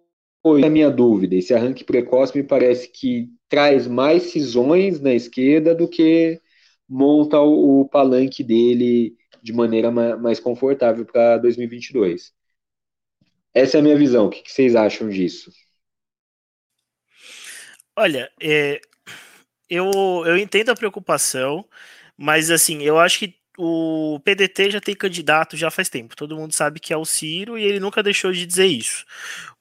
[0.63, 5.89] A minha dúvida, esse arranque precoce me parece que traz mais cisões na esquerda do
[5.89, 6.39] que
[6.87, 12.33] monta o, o palanque dele de maneira mais confortável para 2022.
[13.53, 14.27] Essa é a minha visão.
[14.27, 15.51] O que, que vocês acham disso?
[17.95, 18.79] Olha, é,
[19.69, 19.91] eu,
[20.25, 21.65] eu entendo a preocupação,
[22.17, 26.15] mas assim, eu acho que o PDT já tem candidato já faz tempo.
[26.15, 29.03] Todo mundo sabe que é o Ciro e ele nunca deixou de dizer isso.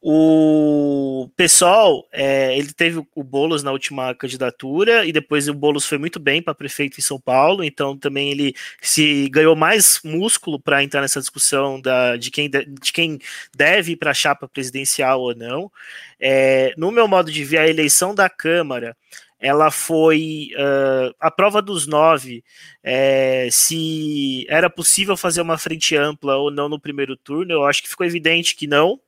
[0.03, 5.97] O pessoal, é, ele teve o Bolos na última candidatura e depois o Bolos foi
[5.97, 7.64] muito bem para prefeito em São Paulo.
[7.64, 12.66] Então também ele se ganhou mais músculo para entrar nessa discussão da, de, quem de,
[12.66, 13.19] de quem
[13.57, 15.73] deve ir para a chapa presidencial ou não.
[16.21, 18.95] É, no meu modo de ver, a eleição da Câmara
[19.38, 22.42] ela foi uh, a prova dos nove,
[22.83, 27.83] é, se era possível fazer uma frente ampla ou não no primeiro turno, eu acho
[27.83, 28.99] que ficou evidente que não.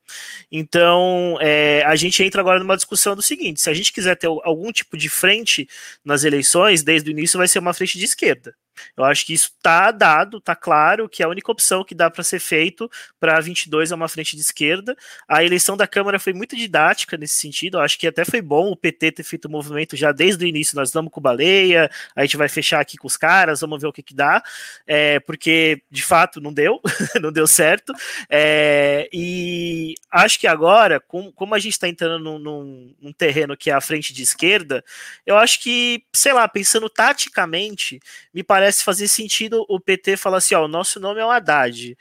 [0.50, 4.26] Então, é, a gente entra agora numa discussão do seguinte: se a gente quiser ter
[4.26, 5.68] algum tipo de frente
[6.04, 8.54] nas eleições, desde o início vai ser uma frente de esquerda.
[8.96, 12.24] Eu acho que isso está dado, está claro que a única opção que dá para
[12.24, 14.96] ser feito para 22 é uma frente de esquerda.
[15.28, 17.78] A eleição da Câmara foi muito didática nesse sentido.
[17.78, 20.48] Eu acho que até foi bom o PT ter feito o movimento já desde o
[20.48, 20.76] início.
[20.76, 23.92] Nós vamos com baleia, a gente vai fechar aqui com os caras, vamos ver o
[23.92, 24.42] que, que dá,
[24.86, 26.80] é, porque de fato não deu,
[27.20, 27.92] não deu certo.
[28.28, 33.56] É, e acho que agora, com, como a gente está entrando num, num, num terreno
[33.56, 34.84] que é a frente de esquerda,
[35.26, 38.00] eu acho que, sei lá, pensando taticamente,
[38.32, 41.30] me parece parece fazer sentido o PT falar assim: ó, o nosso nome é o
[41.30, 41.96] Haddad.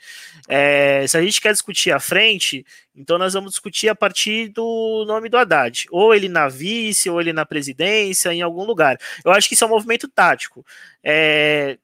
[0.46, 5.04] É, se a gente quer discutir à frente, então nós vamos discutir a partir do
[5.06, 5.86] nome do Haddad.
[5.90, 8.98] Ou ele na vice, ou ele na presidência, em algum lugar.
[9.24, 10.64] Eu acho que isso é um movimento tático.
[11.02, 11.78] É,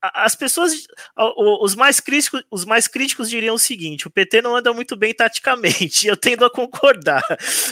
[0.00, 4.72] as pessoas, os mais críticos, os mais críticos diriam o seguinte: o PT não anda
[4.72, 6.06] muito bem taticamente.
[6.08, 7.22] Eu tendo a concordar,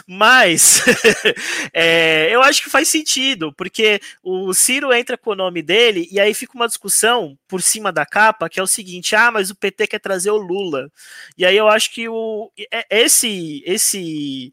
[0.06, 0.82] mas
[1.72, 6.20] é, eu acho que faz sentido, porque o Ciro entra com o nome dele e
[6.20, 9.56] aí fica uma discussão por cima da capa que é o seguinte: ah, mas o
[9.56, 10.90] PT quer trazer o Lula.
[11.36, 14.52] E aí eu acho que o é, esse esse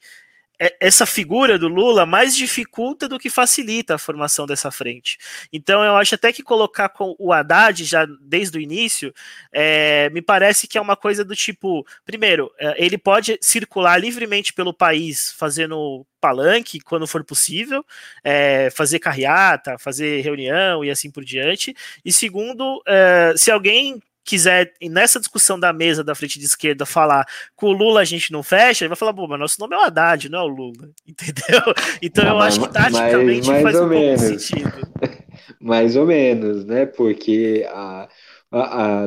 [0.79, 5.17] essa figura do Lula mais dificulta do que facilita a formação dessa frente.
[5.51, 9.13] Então eu acho até que colocar com o Haddad já desde o início
[9.51, 14.53] é, me parece que é uma coisa do tipo, primeiro, é, ele pode circular livremente
[14.53, 17.85] pelo país fazendo palanque quando for possível,
[18.23, 21.75] é, fazer carreata, fazer reunião e assim por diante.
[22.03, 27.25] E segundo, é, se alguém quiser, nessa discussão da mesa da frente de esquerda, falar
[27.55, 29.77] com o Lula a gente não fecha, ele vai falar, bom, mas nosso nome é
[29.77, 31.61] o Haddad, não é o Lula, entendeu?
[32.01, 34.21] Então não, eu mas, acho que taticamente mais, faz um menos.
[34.21, 34.73] pouco sentido.
[35.61, 36.85] mais ou menos, né?
[36.85, 38.07] Porque a,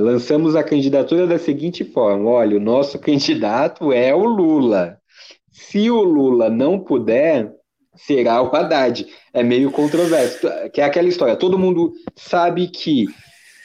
[0.00, 4.98] lançamos a candidatura da seguinte forma: olha, o nosso candidato é o Lula.
[5.50, 7.52] Se o Lula não puder,
[7.96, 9.06] será o Haddad.
[9.32, 10.48] É meio controverso.
[10.72, 13.06] Que é aquela história: todo mundo sabe que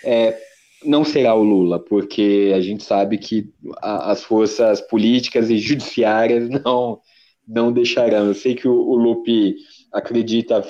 [0.04, 0.38] é,
[0.86, 6.50] não será o Lula, porque a gente sabe que a, as forças políticas e judiciárias
[6.64, 7.00] não,
[7.48, 8.28] não deixarão.
[8.28, 9.56] Eu sei que o, o Lupe
[9.92, 10.66] acredita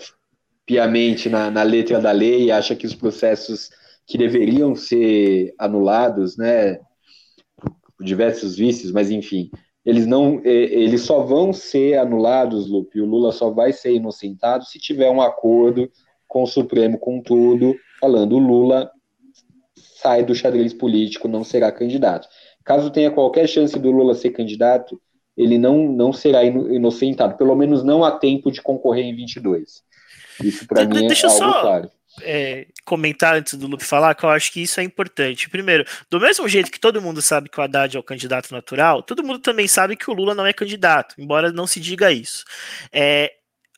[0.66, 3.70] piamente na, na letra da lei e acha que os processos
[4.06, 6.80] que deveriam ser anulados, né,
[7.98, 9.50] por diversos vícios, mas enfim,
[9.86, 14.80] eles não, eles só vão ser anulados, Lupe, o Lula só vai ser inocentado se
[14.80, 15.90] tiver um acordo
[16.28, 18.90] com o Supremo com tudo, falando Lula
[20.04, 22.28] sai do xadrez político, não será candidato.
[22.64, 25.02] Caso tenha qualquer chance do Lula ser candidato,
[25.36, 29.82] ele não, não será inocentado, pelo menos não há tempo de concorrer em 22.
[30.44, 31.62] Isso para mim é algo só...
[31.62, 31.90] claro
[32.22, 35.50] é, comentar antes do Lupe falar que eu acho que isso é importante.
[35.50, 39.02] Primeiro, do mesmo jeito que todo mundo sabe que o Haddad é o candidato natural,
[39.02, 42.44] todo mundo também sabe que o Lula não é candidato, embora não se diga isso.
[42.92, 43.32] É,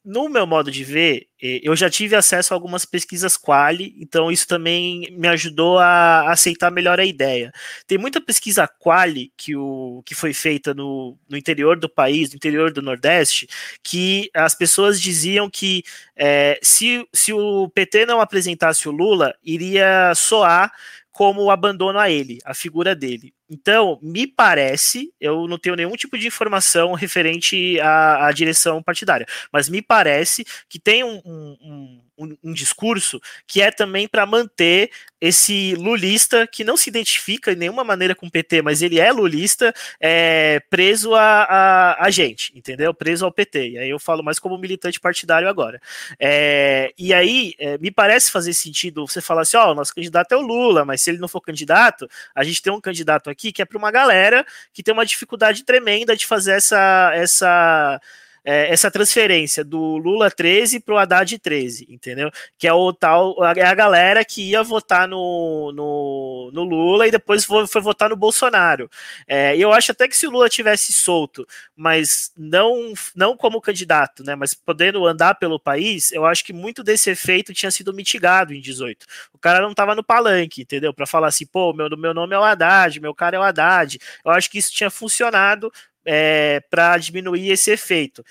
[0.06, 4.48] no meu modo de ver, eu já tive acesso a algumas pesquisas quali, então isso
[4.48, 7.52] também me ajudou a aceitar melhor a ideia.
[7.88, 12.36] Tem muita pesquisa quali que, o, que foi feita no, no interior do país, no
[12.36, 13.48] interior do Nordeste,
[13.84, 15.84] que as pessoas diziam que
[16.15, 20.72] é, se, se o PT não apresentasse o Lula, iria soar
[21.12, 23.34] como o abandono a ele, a figura dele.
[23.49, 29.25] Então, me parece, eu não tenho nenhum tipo de informação referente à, à direção partidária,
[29.51, 34.89] mas me parece que tem um, um, um, um discurso que é também para manter
[35.19, 39.12] esse lulista que não se identifica de nenhuma maneira com o PT, mas ele é
[39.12, 42.93] lulista, é, preso a, a, a, gente, entendeu?
[42.93, 43.69] Preso ao PT.
[43.69, 45.82] E aí eu falo mais como militante partidário agora.
[46.19, 50.32] É, e aí é, me parece fazer sentido você falar assim: ó, oh, nosso candidato
[50.34, 53.51] é o Lula, mas se ele não for candidato, a gente tem um candidato aqui
[53.51, 57.12] que é para uma galera que tem uma dificuldade tremenda de fazer essa.
[57.15, 57.99] essa
[58.45, 62.29] é, essa transferência do Lula 13 para o Haddad 13, entendeu?
[62.58, 67.12] Que é o tal, é a galera que ia votar no, no, no Lula e
[67.12, 68.88] depois foi, votar no Bolsonaro.
[69.27, 74.23] É, eu acho até que se o Lula tivesse solto, mas não, não como candidato,
[74.23, 78.53] né, mas podendo andar pelo país, eu acho que muito desse efeito tinha sido mitigado
[78.53, 79.05] em 18.
[79.34, 80.93] O cara não estava no palanque, entendeu?
[80.93, 83.97] Para falar assim, pô, meu, meu nome é o Haddad, meu cara é o Haddad.
[84.23, 85.71] Eu acho que isso tinha funcionado
[86.06, 88.24] é, para diminuir esse efeito.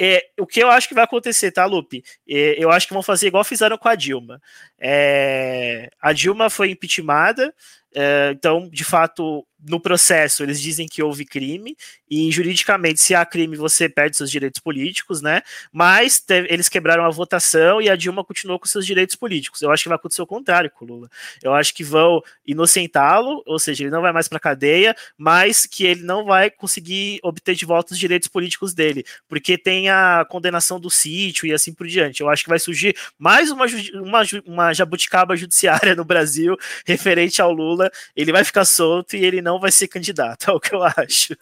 [0.00, 2.02] É, o que eu acho que vai acontecer, tá, Lupe?
[2.28, 4.40] É, eu acho que vão fazer igual fizeram com a Dilma.
[4.78, 7.54] É, a Dilma foi impeachmentada,
[7.94, 11.76] é, então, de fato, no processo eles dizem que houve crime
[12.10, 15.42] e juridicamente se há crime você perde seus direitos políticos, né?
[15.72, 19.62] Mas eles quebraram a votação e a Dilma continuou com seus direitos políticos.
[19.62, 21.08] Eu acho que vai acontecer o contrário com o Lula.
[21.42, 25.84] Eu acho que vão inocentá-lo, ou seja, ele não vai mais para cadeia, mas que
[25.84, 30.78] ele não vai conseguir obter de volta os direitos políticos dele, porque tem a condenação
[30.78, 32.20] do sítio e assim por diante.
[32.20, 37.52] Eu acho que vai surgir mais uma, uma, uma jabuticaba judiciária no Brasil referente ao
[37.52, 37.90] Lula.
[38.14, 40.82] Ele vai ficar solto e ele não não vai ser candidato, é o que eu
[40.82, 41.36] acho.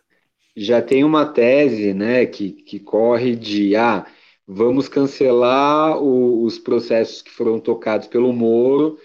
[0.56, 4.06] Já tem uma tese, né, que, que corre de, ah,
[4.46, 8.98] vamos cancelar o, os processos que foram tocados pelo Moro,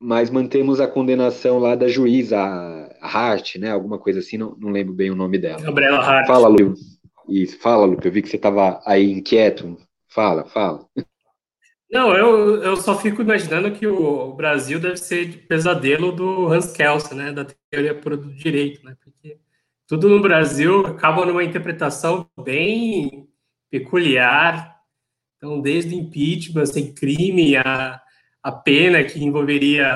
[0.00, 2.38] mas mantemos a condenação lá da juíza
[3.00, 5.60] Hart, né, alguma coisa assim, não, não lembro bem o nome dela.
[5.62, 6.26] Gabriela Hart.
[6.26, 6.74] Fala, Lu.
[7.28, 9.76] Isso, fala, Lupe, eu vi que você estava aí inquieto.
[10.08, 10.84] Fala, fala.
[11.90, 16.72] Não, eu, eu só fico imaginando que o Brasil deve ser de pesadelo do Hans
[16.72, 19.38] Kelsen, né, da teoria pura do direito, né, porque
[19.86, 23.28] tudo no Brasil acaba numa interpretação bem
[23.70, 24.76] peculiar,
[25.36, 28.00] então desde impeachment, sem crime, a,
[28.42, 29.86] a pena que envolveria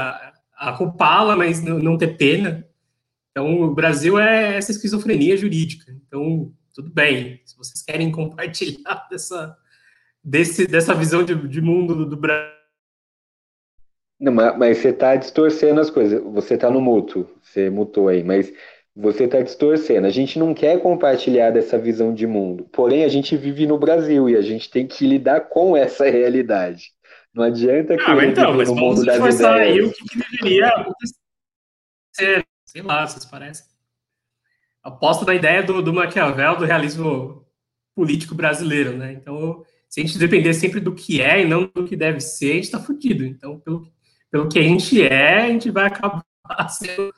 [0.56, 2.66] a culpá-la, mas não, não ter pena.
[3.30, 5.92] Então o Brasil é essa esquizofrenia jurídica.
[6.06, 9.56] Então, tudo bem, se vocês querem compartilhar dessa
[10.24, 12.54] desse, dessa visão de, de mundo do, do Brasil.
[14.24, 16.22] Não, mas, mas você está distorcendo as coisas.
[16.32, 18.50] Você está no mútuo, você mutou aí, mas
[18.96, 20.06] você está distorcendo.
[20.06, 22.64] A gente não quer compartilhar dessa visão de mundo.
[22.72, 26.92] Porém, a gente vive no Brasil e a gente tem que lidar com essa realidade.
[27.34, 29.42] Não adianta que ah, então, mas no mundo das ideias.
[29.42, 32.46] aí o que, que deveria acontecer.
[32.64, 33.66] Sei lá, vocês parecem.
[34.82, 37.46] Aposto na ideia do, do Maquiavel, do realismo
[37.94, 39.12] político brasileiro, né?
[39.12, 42.52] Então, se a gente depender sempre do que é e não do que deve ser,
[42.52, 43.24] a gente está fudido.
[43.24, 43.92] Então, pelo,
[44.34, 46.24] pelo que a gente é, a gente vai acabar
[46.68, 47.14] sendo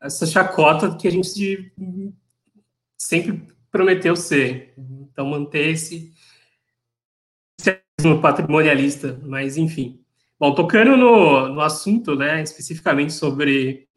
[0.00, 1.72] essa chacota que a gente
[2.96, 4.72] sempre prometeu ser.
[4.78, 6.12] Então, manter esse,
[8.20, 10.00] patrimonialista, mas enfim.
[10.38, 13.88] Bom, tocando no, no assunto, né, especificamente sobre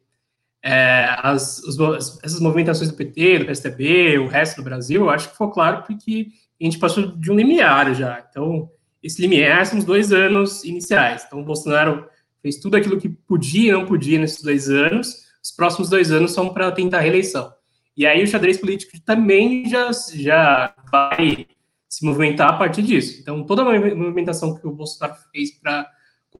[0.64, 1.78] é, as, os,
[2.24, 6.26] essas movimentações do PT, do PSDB, o resto do Brasil, acho que ficou claro porque
[6.60, 8.26] a gente passou de um limiar já.
[8.28, 8.68] Então,
[9.00, 11.22] esse limiar são os dois anos iniciais.
[11.24, 12.15] Então, o Bolsonaro
[12.46, 15.26] fez tudo aquilo que podia e não podia nesses dois anos.
[15.42, 17.52] Os próximos dois anos são para tentar a reeleição.
[17.96, 21.48] E aí o xadrez político também já, já vai
[21.88, 23.20] se movimentar a partir disso.
[23.20, 25.90] Então, toda a movimentação que o Bolsonaro fez para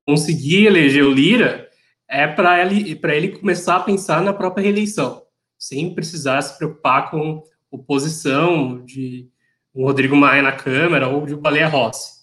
[0.05, 1.69] conseguir eleger o Lira
[2.09, 5.23] é para ele, ele começar a pensar na própria reeleição,
[5.59, 9.29] sem precisar se preocupar com oposição de
[9.75, 12.17] um Rodrigo Maia na Câmara ou de um Baleia Rossi.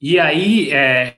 [0.00, 1.16] E aí, é,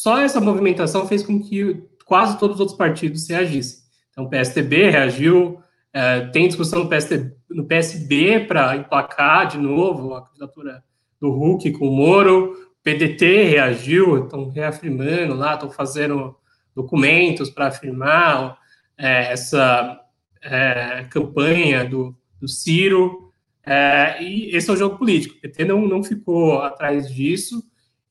[0.00, 3.80] só essa movimentação fez com que quase todos os outros partidos reagissem.
[4.10, 5.60] Então, o PSDB reagiu,
[5.92, 10.82] é, tem discussão no, PSDB, no PSB para emplacar de novo a candidatura
[11.20, 16.36] do Huck com o Moro, o PDT reagiu, estão reafirmando lá, estão fazendo
[16.74, 18.58] documentos para afirmar
[18.98, 20.00] é, essa
[20.42, 23.32] é, campanha do, do Ciro,
[23.64, 25.36] é, e esse é o jogo político.
[25.36, 27.62] O PT não, não ficou atrás disso.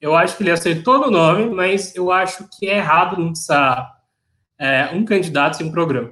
[0.02, 4.02] Eu acho que ele acertou no nome, mas eu acho que é errado lançar
[4.58, 6.12] é, um candidato sem um programa.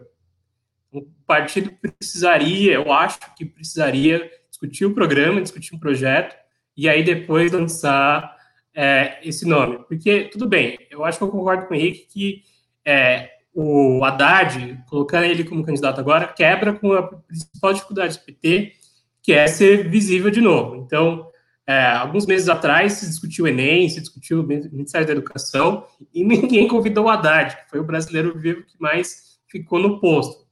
[0.91, 6.35] O partido precisaria, eu acho que precisaria discutir o programa, discutir um projeto,
[6.77, 8.37] e aí depois lançar
[8.75, 9.79] é, esse nome.
[9.87, 12.43] Porque, tudo bem, eu acho que eu concordo com o Henrique que
[12.85, 18.73] é, o Haddad, colocando ele como candidato agora, quebra com a principal dificuldade do PT,
[19.21, 20.75] que é ser visível de novo.
[20.75, 21.28] Então,
[21.69, 26.23] é, alguns meses atrás se discutiu o Enem, se discutiu o Ministério da Educação, e
[26.25, 30.47] ninguém convidou o Haddad, que foi o brasileiro vivo que mais ficou no posto.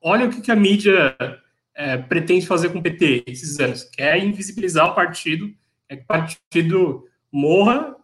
[0.00, 1.14] Olha o que, a mídia
[1.74, 3.84] é, pretende fazer com o PT esses anos.
[3.84, 5.52] Quer invisibilizar o partido,
[5.86, 7.94] é que o partido morra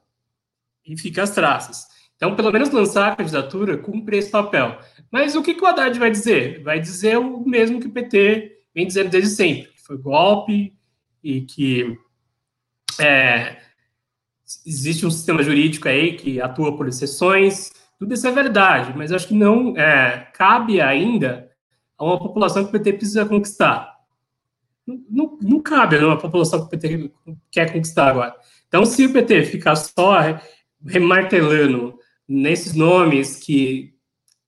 [0.84, 1.86] e fique as traças.
[2.14, 4.78] Então, pelo menos lançar a candidatura cumpre esse papel.
[5.10, 6.62] Mas o que, que o Haddad vai dizer?
[6.62, 10.74] Vai dizer o mesmo que o PT vem dizendo desde sempre, que foi golpe
[11.24, 11.98] e que
[13.00, 13.58] é,
[14.66, 19.28] existe um sistema jurídico aí que atua por exceções, tudo isso é verdade, mas acho
[19.28, 21.50] que não é, cabe ainda
[21.96, 23.96] a uma população que o PT precisa conquistar.
[24.86, 27.10] Não, não, não cabe a uma população que o PT
[27.50, 28.34] quer conquistar agora.
[28.68, 30.18] Então, se o PT ficar só
[30.86, 33.94] remartelando nesses nomes que,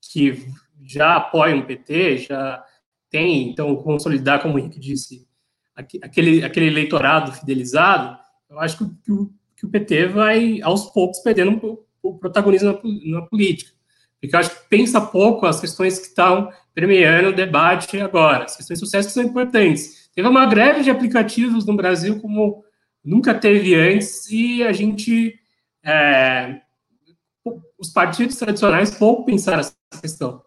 [0.00, 0.46] que
[0.82, 2.64] já apoiam o PT, já
[3.10, 5.26] tem, então, consolidar, como o Henrique disse,
[5.74, 8.19] aquele, aquele eleitorado fidelizado,
[8.50, 13.20] eu acho que, que, o, que o PT vai, aos poucos, perdendo o protagonismo na,
[13.20, 13.70] na, política.
[14.20, 18.56] Porque eu acho que pensa pouco as questões que estão permeando o debate agora, as
[18.56, 20.10] questões sociais que são importantes.
[20.14, 22.64] Teve uma greve de aplicativos no Brasil como
[23.04, 25.38] nunca teve antes, e a gente.
[25.82, 26.60] É,
[27.78, 30.42] os partidos tradicionais pouco pensaram essa questão.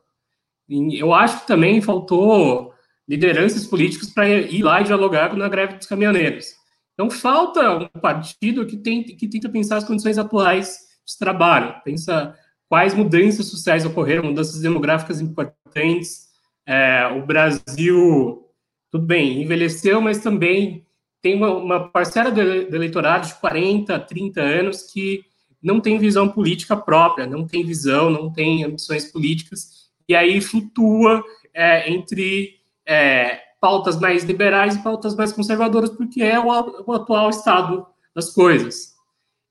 [0.69, 2.73] Eu acho que também faltou
[3.07, 6.53] lideranças políticas para ir lá e dialogar na greve dos caminhoneiros.
[6.93, 12.37] Então, falta um partido que, tem, que tenta pensar as condições atuais de trabalho, pensa
[12.69, 16.27] quais mudanças sociais ocorreram, mudanças demográficas importantes.
[16.65, 18.47] É, o Brasil,
[18.91, 20.85] tudo bem, envelheceu, mas também
[21.21, 25.23] tem uma, uma parcela do, do eleitorado de 40, 30 anos que
[25.61, 31.23] não tem visão política própria, não tem visão, não tem ambições políticas e aí flutua
[31.53, 36.47] é, entre é, pautas mais liberais e pautas mais conservadoras, porque é o,
[36.85, 38.91] o, atual estado das coisas.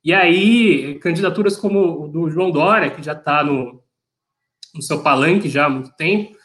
[0.04, 3.82] E aí, candidaturas como o do João Dória, que já está no,
[4.74, 6.36] no seu palanque já há muito tempo,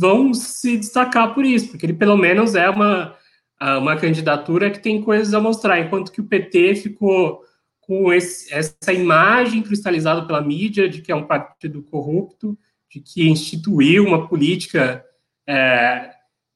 [0.00, 3.14] vão se destacar por isso, porque ele pelo menos é uma,
[3.60, 7.44] uma candidatura que tem coisas a mostrar, enquanto que o PT ficou
[7.82, 12.58] com esse, essa imagem cristalizada pela mídia de que é um partido corrupto,
[12.90, 15.04] de que instituiu uma política
[15.48, 16.10] é,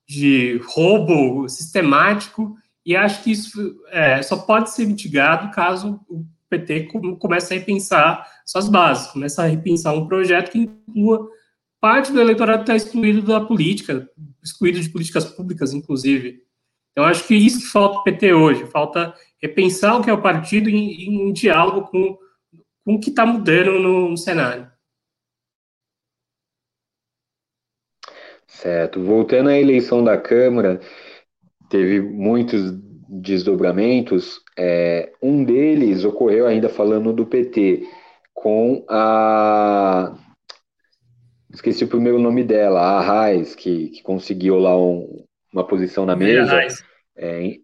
[0.08, 6.88] de roubo sistemático, e acho que isso é, só pode ser mitigado caso o PT
[7.18, 11.28] comece a repensar suas bases, comece a repensar um projeto que inclua
[11.80, 14.08] parte do eleitorado que está excluído da política,
[14.42, 16.42] excluído de políticas públicas, inclusive.
[16.92, 20.22] Então, acho que isso que falta o PT hoje, falta repensar o que é o
[20.22, 22.16] partido em, em diálogo com,
[22.84, 24.70] com o que está mudando no, no cenário.
[28.66, 29.00] Certo.
[29.00, 30.80] Voltando à eleição da Câmara,
[31.70, 32.72] teve muitos
[33.08, 34.40] desdobramentos.
[34.58, 37.86] É, um deles ocorreu ainda falando do PT,
[38.34, 40.18] com a.
[41.48, 46.16] Esqueci o primeiro nome dela, a Raiz, que, que conseguiu lá um, uma posição na
[46.16, 46.58] mesa,
[47.16, 47.58] é,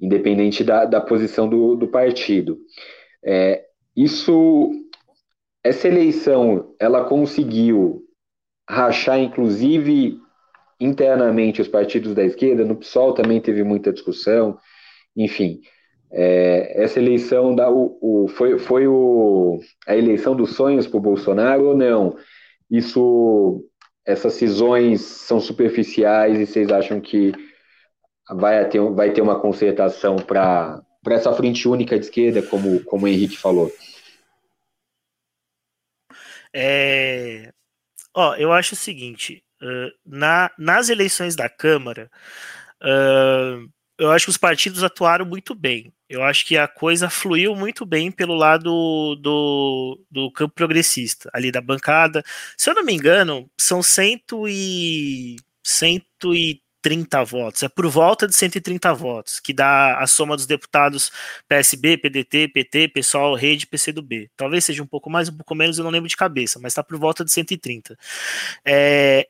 [0.00, 2.56] independente da, da posição do, do partido.
[3.20, 3.64] É,
[3.96, 4.70] isso,
[5.64, 8.07] essa eleição, ela conseguiu
[8.68, 10.20] rachar, inclusive,
[10.78, 14.58] internamente os partidos da esquerda, no PSOL também teve muita discussão,
[15.16, 15.60] enfim.
[16.10, 21.02] É, essa eleição da, o, o, foi, foi o, a eleição dos sonhos para o
[21.02, 22.16] Bolsonaro ou não?
[22.70, 23.64] Isso,
[24.04, 27.32] essas cisões são superficiais e vocês acham que
[28.30, 33.08] vai ter, vai ter uma concertação para essa frente única de esquerda, como, como o
[33.08, 33.70] Henrique falou?
[36.54, 37.52] É,
[38.18, 42.10] ó, eu acho o seguinte: uh, na, nas eleições da Câmara,
[42.82, 45.92] uh, eu acho que os partidos atuaram muito bem.
[46.08, 51.52] Eu acho que a coisa fluiu muito bem pelo lado do, do campo progressista, ali
[51.52, 52.24] da bancada.
[52.56, 56.67] Se eu não me engano, são cento e, 130
[57.26, 57.62] votos.
[57.62, 61.10] É por volta de 130 votos, que dá a soma dos deputados
[61.48, 64.30] PSB, PDT, PT, PSOL, Rede, PCdoB.
[64.36, 66.82] Talvez seja um pouco mais, um pouco menos, eu não lembro de cabeça, mas está
[66.82, 67.96] por volta de 130.
[68.64, 69.28] É,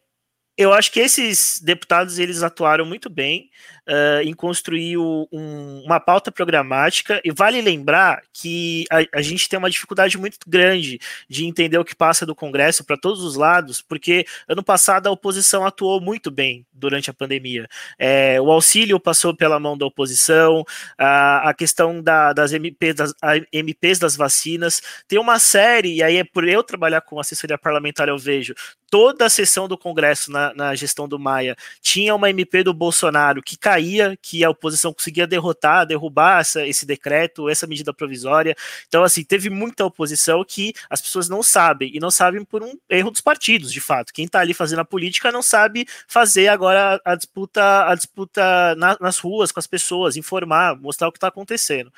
[0.59, 3.49] eu acho que esses deputados eles atuaram muito bem
[3.89, 9.49] uh, em construir o, um, uma pauta programática e vale lembrar que a, a, gente
[9.49, 10.99] tem uma dificuldade muito grande
[11.29, 15.13] de entender o que passa do Congresso para todos os lados, porque ano passado a
[15.13, 17.69] oposição atuou muito bem durante a pandemia.
[17.97, 20.65] É, o auxílio passou pela mão da oposição,
[20.99, 23.15] a, a questão da, das, MPs, das
[23.53, 28.09] MPs das vacinas, tem uma série, e aí é por eu trabalhar com assessoria parlamentar,
[28.09, 28.55] eu vejo
[28.91, 33.43] toda a sessão do Congresso na, na, gestão do Maia tinha uma MP do Bolsonaro
[33.43, 38.57] que caía, que a oposição conseguia derrotar, derrubar essa, esse decreto, essa medida provisória.
[38.87, 42.79] Então, assim, teve muita oposição que as pessoas não sabem, e não sabem por um
[42.89, 44.13] erro dos partidos, de fato.
[44.13, 48.97] Quem está ali fazendo a política não sabe fazer agora a disputa, a disputa na,
[49.01, 51.93] nas ruas com as pessoas, informar, mostrar o que está acontecendo.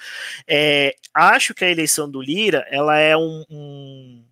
[0.46, 4.24] É, acho que a eleição do Lira ela é um, um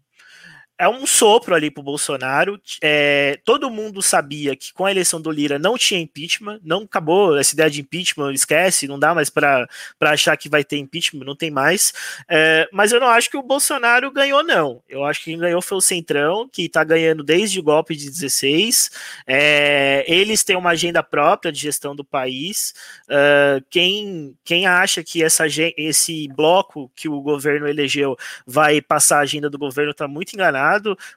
[0.78, 2.60] é um sopro ali pro Bolsonaro.
[2.80, 7.36] É, todo mundo sabia que com a eleição do Lira não tinha impeachment, não acabou
[7.36, 9.68] essa ideia de impeachment, esquece, não dá mais para
[10.00, 11.92] achar que vai ter impeachment, não tem mais.
[12.28, 14.80] É, mas eu não acho que o Bolsonaro ganhou, não.
[14.88, 18.08] Eu acho que quem ganhou foi o Centrão, que está ganhando desde o golpe de
[18.08, 18.90] 16.
[19.26, 22.72] É, eles têm uma agenda própria de gestão do país.
[23.08, 25.44] É, quem, quem acha que essa,
[25.76, 28.16] esse bloco que o governo elegeu
[28.46, 30.67] vai passar a agenda do governo está muito enganado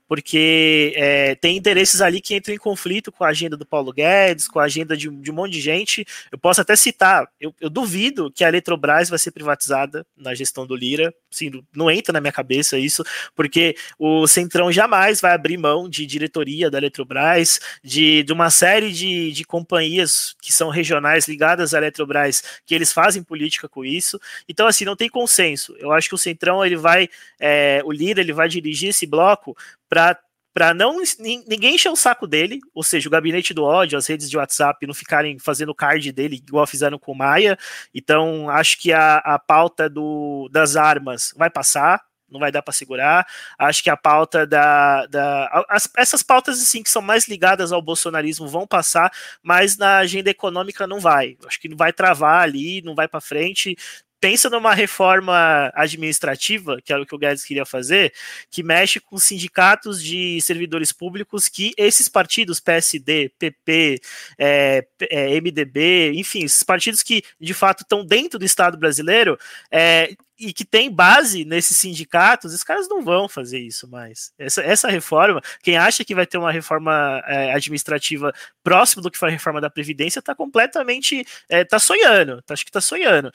[0.08, 4.47] porque é, tem interesses ali que entram em conflito com a agenda do Paulo Guedes,
[4.47, 6.06] com a agenda de, de um monte de gente.
[6.32, 10.68] Eu posso até citar, eu, eu, duvido que a Eletrobras vai ser privatizada na gestão
[10.68, 13.04] do Lira, assim, não entra na minha cabeça isso,
[13.36, 18.91] porque o Centrão jamais vai abrir mão de diretoria da Eletrobras, de, de uma série
[18.91, 24.20] de, de companhias que são regionais ligadas à Eletrobras, que eles fazem política com isso.
[24.47, 25.76] Então, assim, não tem consenso.
[25.80, 29.41] Eu acho que o Centrão, ele vai, é, o Lira, ele vai dirigir esse bloco
[29.42, 29.56] foco
[29.89, 30.18] para
[30.54, 34.30] para não ninguém encher o saco dele, ou seja, o gabinete do ódio, as redes
[34.30, 37.58] de WhatsApp não ficarem fazendo card dele igual fizeram com o Maia.
[37.96, 42.74] Então, acho que a, a pauta do, das armas vai passar, não vai dar para
[42.74, 43.26] segurar.
[43.58, 45.06] Acho que a pauta da.
[45.06, 49.10] da as, essas pautas assim que são mais ligadas ao bolsonarismo vão passar,
[49.42, 51.38] mas na agenda econômica não vai.
[51.48, 53.78] Acho que não vai travar ali, não vai para frente
[54.22, 58.14] pensa numa reforma administrativa, que era o que o Guedes queria fazer,
[58.52, 64.00] que mexe com sindicatos de servidores públicos que esses partidos, PSD, PP,
[64.38, 69.38] é, é, MDB, enfim, esses partidos que de fato estão dentro do Estado brasileiro,
[69.72, 74.34] é, e que tem base nesses sindicatos, os caras não vão fazer isso mais.
[74.39, 78.34] Essa, essa reforma, quem acha que vai ter uma reforma é, administrativa
[78.64, 81.26] próximo do que foi a reforma da Previdência, está completamente.
[81.50, 83.32] está é, sonhando, tá, acho que está sonhando.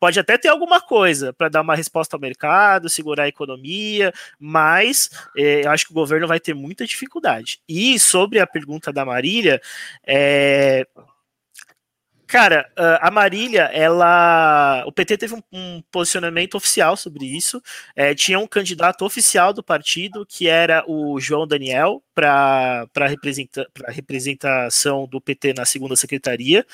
[0.00, 5.10] Pode até ter alguma coisa para dar uma resposta ao mercado, segurar a economia, mas
[5.36, 7.60] é, eu acho que o governo vai ter muita dificuldade.
[7.68, 9.60] E sobre a pergunta da Marília,
[10.04, 10.86] é,
[12.28, 12.70] Cara,
[13.00, 14.84] a Marília, ela.
[14.86, 17.60] O PT teve um, um posicionamento oficial sobre isso.
[17.96, 25.06] É, tinha um candidato oficial do partido, que era o João Daniel, para representa, representação
[25.06, 26.66] do PT na segunda secretaria.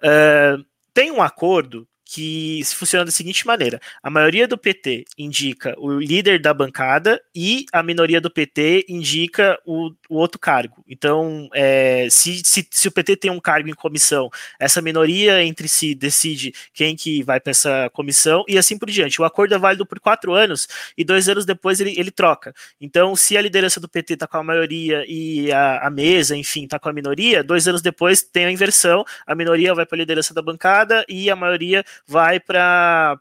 [0.00, 5.92] Uh, tem um acordo que funciona da seguinte maneira: a maioria do PT indica o
[5.92, 10.84] líder da bancada e a minoria do PT indica o, o outro cargo.
[10.88, 15.68] Então, é, se, se, se, o PT tem um cargo em comissão, essa minoria entre
[15.68, 19.22] si decide quem que vai para essa comissão e assim por diante.
[19.22, 20.66] O acordo é válido por quatro anos
[20.98, 22.52] e dois anos depois ele, ele troca.
[22.80, 26.64] Então, se a liderança do PT está com a maioria e a, a mesa, enfim,
[26.64, 30.00] está com a minoria, dois anos depois tem a inversão, a minoria vai para a
[30.00, 33.18] liderança da bancada e a maioria vai para,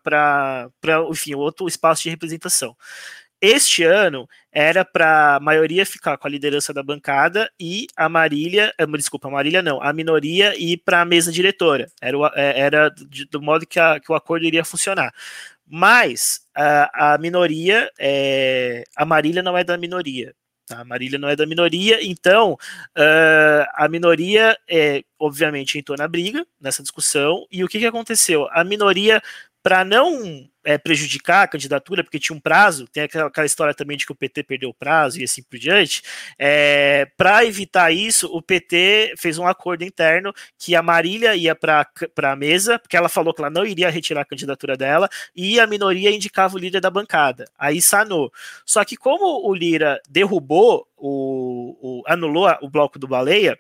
[1.10, 2.76] enfim, outro espaço de representação.
[3.42, 8.74] Este ano era para a maioria ficar com a liderança da bancada e a Marília,
[8.78, 11.90] eh, desculpa, a Marília não, a minoria ir para a mesa diretora.
[12.02, 12.90] Era, o, eh, era
[13.32, 15.14] do modo que, a, que o acordo iria funcionar.
[15.66, 20.36] Mas a, a minoria, é, a Marília não é da minoria.
[20.70, 20.82] Tá?
[20.82, 26.46] A Marília não é da minoria, então uh, a minoria, é, obviamente, entrou na briga,
[26.62, 28.48] nessa discussão, e o que, que aconteceu?
[28.52, 29.20] A minoria,
[29.62, 33.98] para não é, prejudicar a candidatura, porque tinha um prazo, tem aquela, aquela, história também
[33.98, 36.02] de que o PT perdeu o prazo e assim por diante.
[36.38, 41.88] É, para evitar isso, o PT fez um acordo interno que a Marília ia para
[42.24, 45.68] a mesa, porque ela falou que ela não iria retirar a candidatura dela, e a
[45.68, 47.46] minoria indicava o líder da bancada.
[47.58, 48.32] Aí sanou.
[48.66, 53.58] Só que como o Lira derrubou, o, o anulou o bloco do Baleia,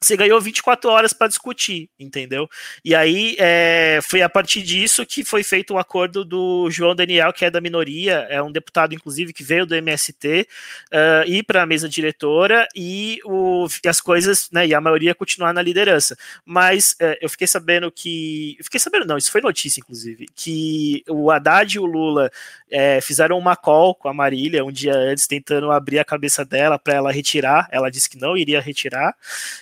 [0.00, 2.48] você ganhou 24 horas para discutir, entendeu?
[2.84, 6.94] E aí é, foi a partir disso que foi feito o um acordo do João
[6.94, 10.46] Daniel, que é da minoria, é um deputado, inclusive, que veio do MST,
[10.92, 14.66] uh, ir para a mesa diretora e, o, e as coisas, né?
[14.66, 16.16] E a maioria continuar na liderança.
[16.44, 18.56] Mas uh, eu fiquei sabendo que.
[18.58, 22.30] Eu fiquei sabendo, não, isso foi notícia, inclusive, que o Haddad e o Lula
[22.70, 26.78] é, fizeram uma call com a Marília um dia antes, tentando abrir a cabeça dela
[26.78, 27.68] para ela retirar.
[27.70, 29.14] Ela disse que não iria retirar.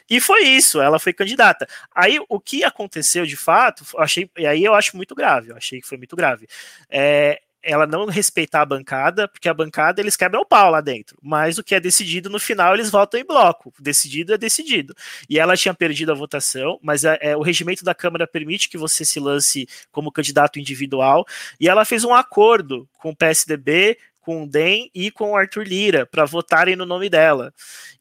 [0.09, 1.67] E foi isso, ela foi candidata.
[1.95, 5.81] Aí o que aconteceu de fato, achei, e aí eu acho muito grave, eu achei
[5.81, 6.47] que foi muito grave.
[6.91, 11.19] É, ela não respeitar a bancada, porque a bancada eles quebram o pau lá dentro,
[11.23, 14.95] mas o que é decidido no final eles votam em bloco, decidido é decidido.
[15.29, 18.79] E ela tinha perdido a votação, mas é, é, o regimento da Câmara permite que
[18.79, 21.27] você se lance como candidato individual,
[21.61, 23.99] e ela fez um acordo com o PSDB,
[24.29, 27.51] com o DEM e com o Arthur Lira para votarem no nome dela.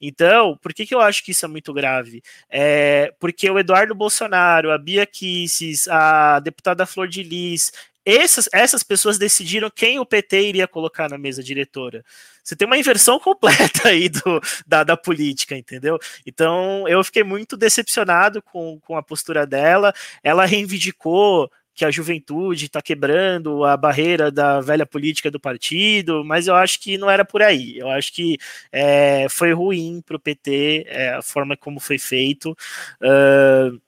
[0.01, 2.21] Então, por que, que eu acho que isso é muito grave?
[2.49, 7.71] É porque o Eduardo Bolsonaro, a Bia Kisses, a deputada Flor de Lis,
[8.03, 12.03] essas, essas pessoas decidiram quem o PT iria colocar na mesa diretora.
[12.43, 15.97] Você tem uma inversão completa aí do, da, da política, entendeu?
[16.25, 19.93] Então eu fiquei muito decepcionado com, com a postura dela.
[20.21, 26.47] Ela reivindicou que a juventude está quebrando a barreira da velha política do partido, mas
[26.47, 27.78] eu acho que não era por aí.
[27.78, 28.39] Eu acho que
[28.71, 32.57] é, foi ruim para o PT é, a forma como foi feito.
[32.99, 33.80] Uh,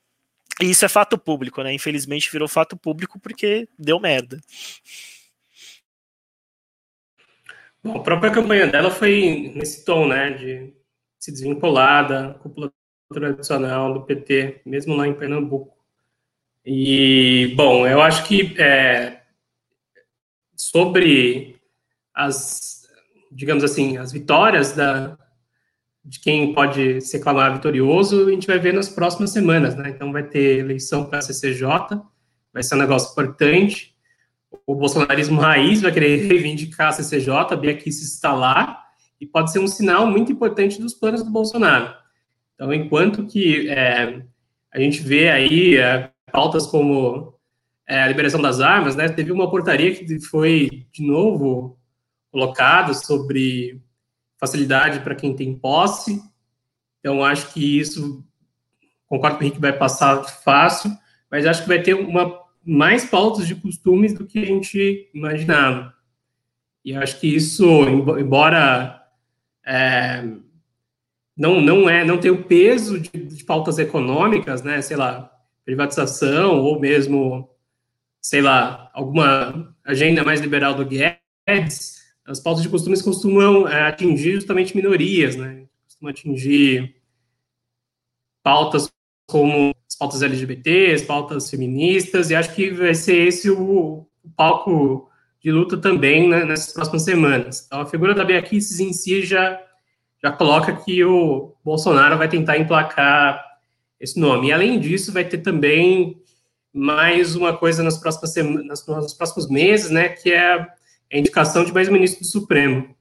[0.60, 1.74] e isso é fato público, né?
[1.74, 4.40] Infelizmente virou fato público porque deu merda.
[7.82, 10.30] Bom, a própria campanha dela foi nesse tom, né?
[10.30, 10.72] De
[11.18, 12.72] se desvincular da cúpula
[13.12, 15.79] tradicional do PT, mesmo lá em Pernambuco.
[16.64, 19.22] E, bom, eu acho que é,
[20.54, 21.56] sobre
[22.14, 22.86] as,
[23.32, 25.16] digamos assim, as vitórias da,
[26.04, 29.90] de quem pode se reclamar vitorioso, a gente vai ver nas próximas semanas, né?
[29.90, 31.66] Então vai ter eleição para a CCJ,
[32.52, 33.94] vai ser um negócio importante.
[34.66, 38.84] O bolsonarismo raiz vai querer reivindicar a CCJ, a Bia se lá,
[39.20, 41.94] e pode ser um sinal muito importante dos planos do Bolsonaro.
[42.54, 44.22] Então, enquanto que é,
[44.72, 47.34] a gente vê aí é, pautas como
[47.86, 49.08] é, a liberação das armas, né?
[49.08, 51.78] Teve uma portaria que foi de novo
[52.30, 53.82] colocada sobre
[54.38, 56.22] facilidade para quem tem posse.
[57.00, 58.24] Então acho que isso
[59.06, 60.90] concordo com o Henrique vai passar fácil,
[61.30, 65.92] mas acho que vai ter uma mais pautas de costumes do que a gente imaginava.
[66.84, 67.66] E acho que isso,
[68.18, 69.02] embora
[69.66, 70.22] é,
[71.36, 74.80] não não é não tem o peso de, de pautas econômicas, né?
[74.80, 75.30] Sei lá,
[75.64, 77.48] privatização ou mesmo,
[78.20, 84.34] sei lá, alguma agenda mais liberal do Guedes, as pautas de costumes costumam é, atingir
[84.34, 85.64] justamente minorias, né?
[85.84, 86.96] Costumam atingir
[88.42, 88.90] pautas
[89.26, 95.08] como as pautas LGBTs, pautas feministas, e acho que vai ser esse o, o palco
[95.42, 97.64] de luta também né, nessas próximas semanas.
[97.66, 99.60] Então, a figura da Bia Kicis em si já,
[100.22, 103.42] já coloca que o Bolsonaro vai tentar emplacar
[104.00, 104.48] esse nome.
[104.48, 106.20] E além disso, vai ter também
[106.72, 110.54] mais uma coisa nas próximas semanas, nos próximos meses, né, que é
[111.12, 112.94] a indicação de mais um ministro do Supremo.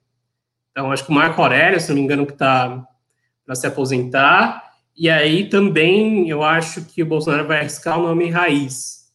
[0.71, 2.85] Então, acho que o Marco Aurélio, se não me engano, que está
[3.45, 4.73] para se aposentar.
[4.95, 9.11] E aí também eu acho que o Bolsonaro vai arriscar o nome Raiz,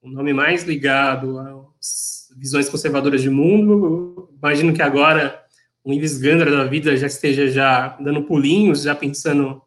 [0.00, 1.38] o nome mais ligado
[1.78, 4.30] às visões conservadoras de mundo.
[4.38, 5.42] imagino que agora
[5.82, 9.60] o Ives Gandra da vida já esteja já dando pulinhos, já pensando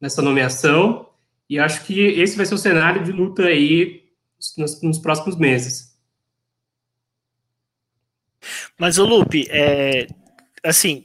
[0.00, 1.08] nessa nomeação,
[1.48, 4.04] e acho que esse vai ser o cenário de luta aí
[4.56, 5.96] nos, nos próximos meses.
[8.78, 10.06] Mas o Lupe, é,
[10.62, 11.04] assim,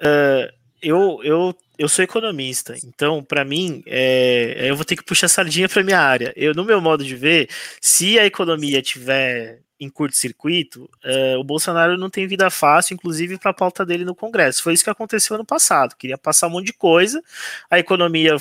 [0.00, 0.52] uh,
[0.82, 5.68] eu, eu eu sou economista, então para mim é, eu vou ter que puxar sardinha
[5.68, 6.32] para minha área.
[6.36, 7.48] Eu, no meu modo de ver,
[7.80, 13.50] se a economia tiver em curto-circuito, é, o Bolsonaro não tem vida fácil, inclusive para
[13.50, 14.62] a pauta dele no Congresso.
[14.62, 15.96] Foi isso que aconteceu ano passado.
[15.96, 17.22] Queria passar um monte de coisa,
[17.70, 18.36] a economia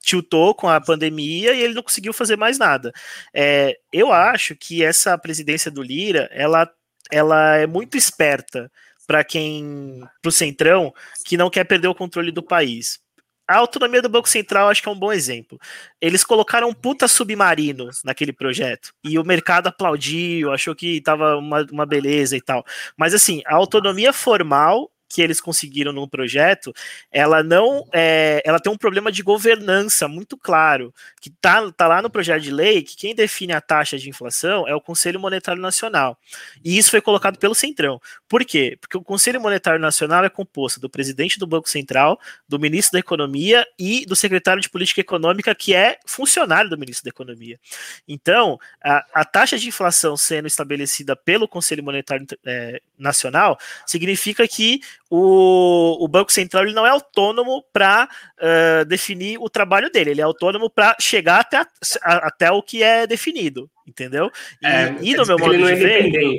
[0.00, 2.92] tiltou com a pandemia e ele não conseguiu fazer mais nada.
[3.32, 6.70] É, eu acho que essa presidência do Lira, ela,
[7.10, 8.70] ela é muito esperta
[9.06, 10.92] para quem, para o centrão,
[11.24, 13.00] que não quer perder o controle do país.
[13.46, 15.58] A autonomia do Banco Central acho que é um bom exemplo.
[16.00, 21.66] Eles colocaram um puta submarino naquele projeto e o mercado aplaudiu, achou que estava uma,
[21.70, 22.64] uma beleza e tal.
[22.96, 26.74] Mas assim, a autonomia formal que eles conseguiram no projeto,
[27.08, 32.02] ela não, é, ela tem um problema de governança muito claro, que tá, tá lá
[32.02, 35.62] no projeto de lei que quem define a taxa de inflação é o Conselho Monetário
[35.62, 36.18] Nacional.
[36.64, 38.00] E isso foi colocado pelo Centrão.
[38.28, 38.76] Por quê?
[38.80, 42.98] Porque o Conselho Monetário Nacional é composto do presidente do Banco Central, do ministro da
[42.98, 47.60] Economia e do secretário de Política Econômica, que é funcionário do ministro da Economia.
[48.08, 53.56] Então, a, a taxa de inflação sendo estabelecida pelo Conselho Monetário é, Nacional
[53.86, 54.80] significa que
[55.16, 58.08] o, o Banco Central ele não é autônomo para
[58.40, 61.58] uh, definir o trabalho dele, ele é autônomo para chegar até,
[62.02, 64.28] a, até o que é definido, entendeu?
[64.60, 66.38] E, é, e no meu modo de é ver.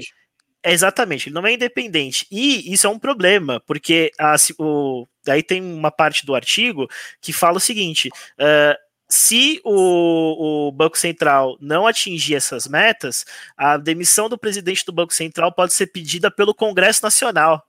[0.61, 2.27] É exatamente, ele não é independente.
[2.29, 6.87] E isso é um problema, porque a, o, daí tem uma parte do artigo
[7.21, 8.75] que fala o seguinte: uh,
[9.07, 13.23] se o, o, Banco Central não atingir essas metas,
[13.55, 17.63] a demissão do presidente do Banco Central pode ser pedida pelo Congresso Nacional.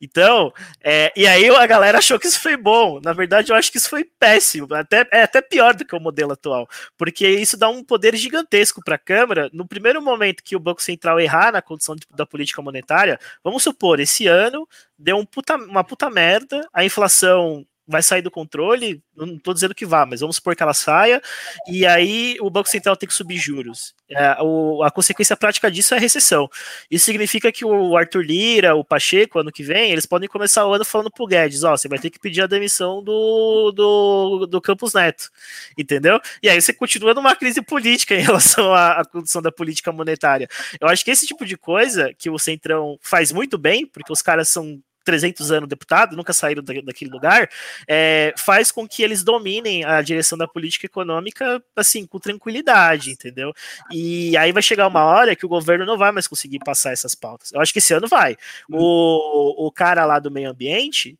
[0.00, 3.00] Então, é, e aí a galera achou que isso foi bom.
[3.02, 4.72] Na verdade, eu acho que isso foi péssimo.
[4.74, 6.68] Até, é até pior do que o modelo atual.
[6.96, 9.50] Porque isso dá um poder gigantesco para a Câmara.
[9.52, 13.62] No primeiro momento que o Banco Central errar na condição de, da política monetária, vamos
[13.62, 14.68] supor, esse ano
[14.98, 19.74] deu um puta, uma puta merda, a inflação vai sair do controle, não estou dizendo
[19.74, 21.22] que vá, mas vamos supor que ela saia,
[21.66, 23.94] e aí o Banco Central tem que subir juros.
[24.10, 26.48] É, o, a consequência prática disso é a recessão.
[26.90, 30.74] Isso significa que o Arthur Lira, o Pacheco, ano que vem, eles podem começar o
[30.74, 34.60] ano falando pro Guedes, ó, você vai ter que pedir a demissão do, do, do
[34.60, 35.30] Campos Neto,
[35.76, 36.20] entendeu?
[36.42, 40.46] E aí você continua numa crise política em relação à, à condição da política monetária.
[40.78, 44.20] Eu acho que esse tipo de coisa que o Centrão faz muito bem, porque os
[44.20, 47.48] caras são 300 anos deputado, nunca saíram daquele lugar,
[47.88, 53.54] é, faz com que eles dominem a direção da política econômica, assim, com tranquilidade, entendeu?
[53.90, 57.14] E aí vai chegar uma hora que o governo não vai mais conseguir passar essas
[57.14, 57.50] pautas.
[57.52, 58.36] Eu acho que esse ano vai.
[58.70, 61.18] O, o cara lá do meio ambiente,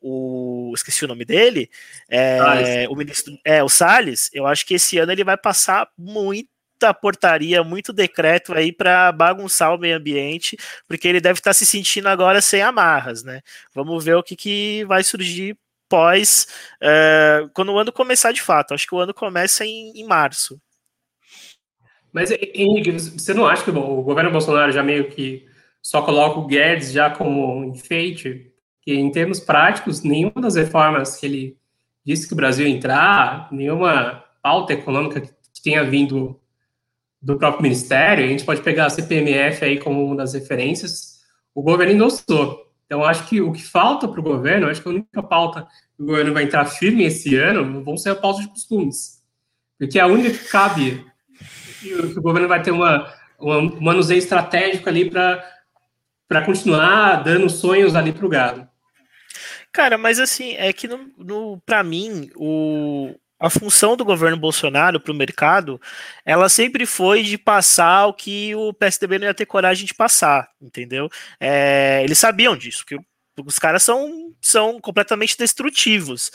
[0.00, 1.70] o esqueci o nome dele,
[2.10, 4.30] é, o ministro, é o Salles.
[4.32, 9.10] Eu acho que esse ano ele vai passar muito muita portaria, muito decreto aí para
[9.10, 10.56] bagunçar o meio ambiente,
[10.86, 13.40] porque ele deve estar tá se sentindo agora sem amarras, né?
[13.74, 15.58] Vamos ver o que, que vai surgir
[15.88, 16.46] pós
[16.80, 18.72] uh, quando o ano começar de fato.
[18.72, 20.60] Acho que o ano começa em, em março.
[22.12, 25.46] Mas Henrique, você não acha que o governo Bolsonaro já meio que
[25.82, 28.52] só coloca o Guedes já como enfeite?
[28.82, 31.58] Que em termos práticos, nenhuma das reformas que ele
[32.06, 36.40] disse que o Brasil entrar, nenhuma pauta econômica que tenha vindo
[37.20, 41.18] do próprio Ministério, a gente pode pegar a CPMF aí como uma das referências,
[41.54, 42.66] o governo endossou.
[42.86, 45.66] Então, acho que o que falta para o governo, acho que a única pauta
[45.96, 49.22] que o governo vai entrar firme esse ano vão ser a pauta de costumes.
[49.78, 51.04] Porque é a única que cabe
[51.80, 57.94] que o governo vai ter uma, uma, um manuseio estratégico ali para continuar dando sonhos
[57.94, 58.68] ali para o gado.
[59.72, 65.00] Cara, mas assim, é que no, no para mim, o, a função do governo Bolsonaro
[65.00, 65.80] para o mercado,
[66.24, 70.48] ela sempre foi de passar o que o PSDB não ia ter coragem de passar,
[70.60, 71.08] entendeu?
[71.38, 72.98] É, eles sabiam disso, que
[73.46, 76.30] os caras são, são completamente destrutivos.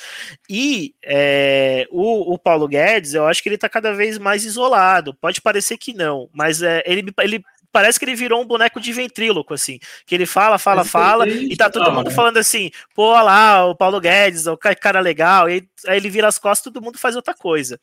[0.49, 5.13] E é, o, o, Paulo Guedes, eu acho que ele está cada vez mais isolado.
[5.13, 7.43] Pode parecer que não, mas é, ele, ele
[7.73, 9.79] parece que ele virou um boneco de ventríloco, assim.
[10.05, 13.99] Que ele fala, fala, fala, e tá todo mundo falando assim, pô, lá, o Paulo
[13.99, 17.79] Guedes, o cara legal, e aí ele vira as costas todo mundo faz outra coisa.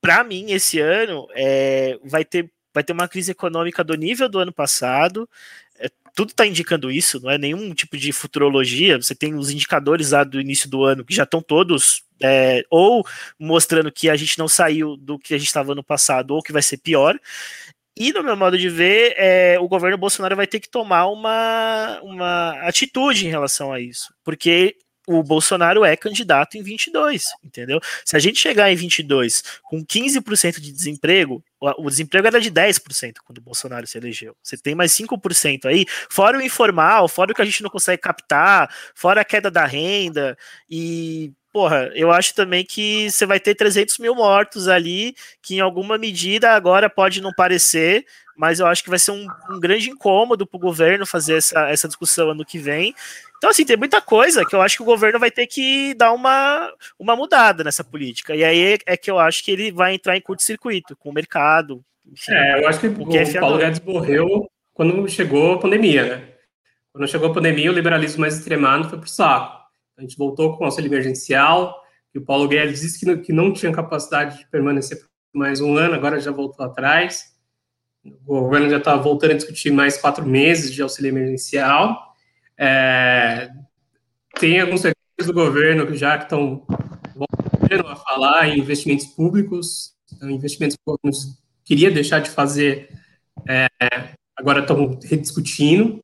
[0.00, 4.38] Para mim, esse ano, é, vai, ter, vai ter uma crise econômica do nível do
[4.38, 5.28] ano passado.
[5.80, 8.96] É, tudo está indicando isso, não é nenhum tipo de futurologia.
[8.96, 13.04] Você tem os indicadores lá do início do ano que já estão todos é, ou
[13.38, 16.52] mostrando que a gente não saiu do que a gente estava no passado, ou que
[16.52, 17.18] vai ser pior.
[17.98, 22.00] E, no meu modo de ver, é, o governo Bolsonaro vai ter que tomar uma,
[22.02, 24.14] uma atitude em relação a isso.
[24.22, 24.76] Porque
[25.08, 27.80] o Bolsonaro é candidato em 22, entendeu?
[28.04, 31.42] Se a gente chegar em 22 com 15% de desemprego,
[31.78, 34.36] o desemprego era de 10% quando o Bolsonaro se elegeu.
[34.42, 38.02] Você tem mais 5% aí, fora o informal, fora o que a gente não consegue
[38.02, 40.36] captar, fora a queda da renda,
[40.68, 45.60] e, porra, eu acho também que você vai ter 300 mil mortos ali, que em
[45.60, 48.04] alguma medida agora pode não parecer,
[48.36, 51.68] mas eu acho que vai ser um, um grande incômodo para o governo fazer essa,
[51.68, 52.94] essa discussão ano que vem.
[53.36, 56.12] Então, assim, tem muita coisa que eu acho que o governo vai ter que dar
[56.12, 58.34] uma, uma mudada nessa política.
[58.34, 61.84] E aí é que eu acho que ele vai entrar em curto-circuito com o mercado.
[62.06, 66.04] Enfim, é, eu acho que o, que é Paulo Guedes morreu quando chegou a pandemia,
[66.04, 66.28] né?
[66.92, 69.57] Quando chegou a pandemia, o liberalismo mais extremado foi para o saco.
[69.98, 71.82] A gente voltou com o auxílio emergencial,
[72.14, 75.76] e o Paulo Guedes disse que não, que não tinha capacidade de permanecer mais um
[75.76, 77.34] ano, agora já voltou atrás.
[78.04, 82.14] O governo já está voltando a discutir mais quatro meses de auxílio emergencial.
[82.56, 83.50] É,
[84.38, 86.64] tem alguns setores do governo que já estão
[87.16, 91.18] voltando a falar em investimentos públicos, então, investimentos que o governo
[91.64, 92.88] queria deixar de fazer,
[93.48, 93.66] é,
[94.36, 96.00] agora estão rediscutindo.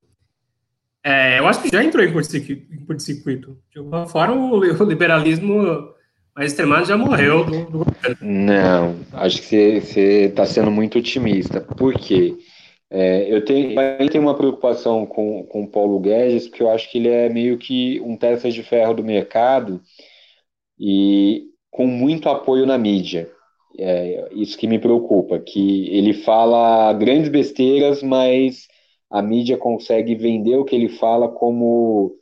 [1.05, 3.59] É, eu acho que já entrou em curto-circuito.
[3.71, 5.93] De alguma forma, o liberalismo
[6.35, 7.87] mais extremado já morreu do, do.
[8.23, 11.61] Não, acho que você está sendo muito otimista.
[11.61, 12.35] Por quê?
[12.91, 16.91] É, eu tenho, eu tenho uma preocupação com, com o Paulo Guedes, porque eu acho
[16.91, 19.81] que ele é meio que um testa de ferro do mercado
[20.79, 23.29] e com muito apoio na mídia.
[23.79, 28.69] É isso que me preocupa, que ele fala grandes besteiras, mas
[29.11, 32.17] a mídia consegue vender o que ele fala como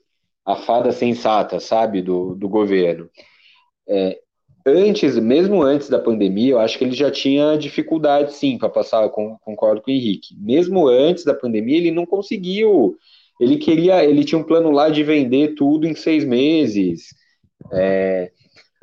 [0.44, 3.08] a fada sensata, sabe, do, do governo.
[3.88, 4.18] É,
[4.66, 9.08] antes, mesmo antes da pandemia, eu acho que ele já tinha dificuldade, sim, para passar,
[9.10, 10.36] com, concordo com o Henrique.
[10.38, 12.96] Mesmo antes da pandemia, ele não conseguiu.
[13.40, 17.08] Ele queria, ele tinha um plano lá de vender tudo em seis meses.
[17.72, 18.30] É,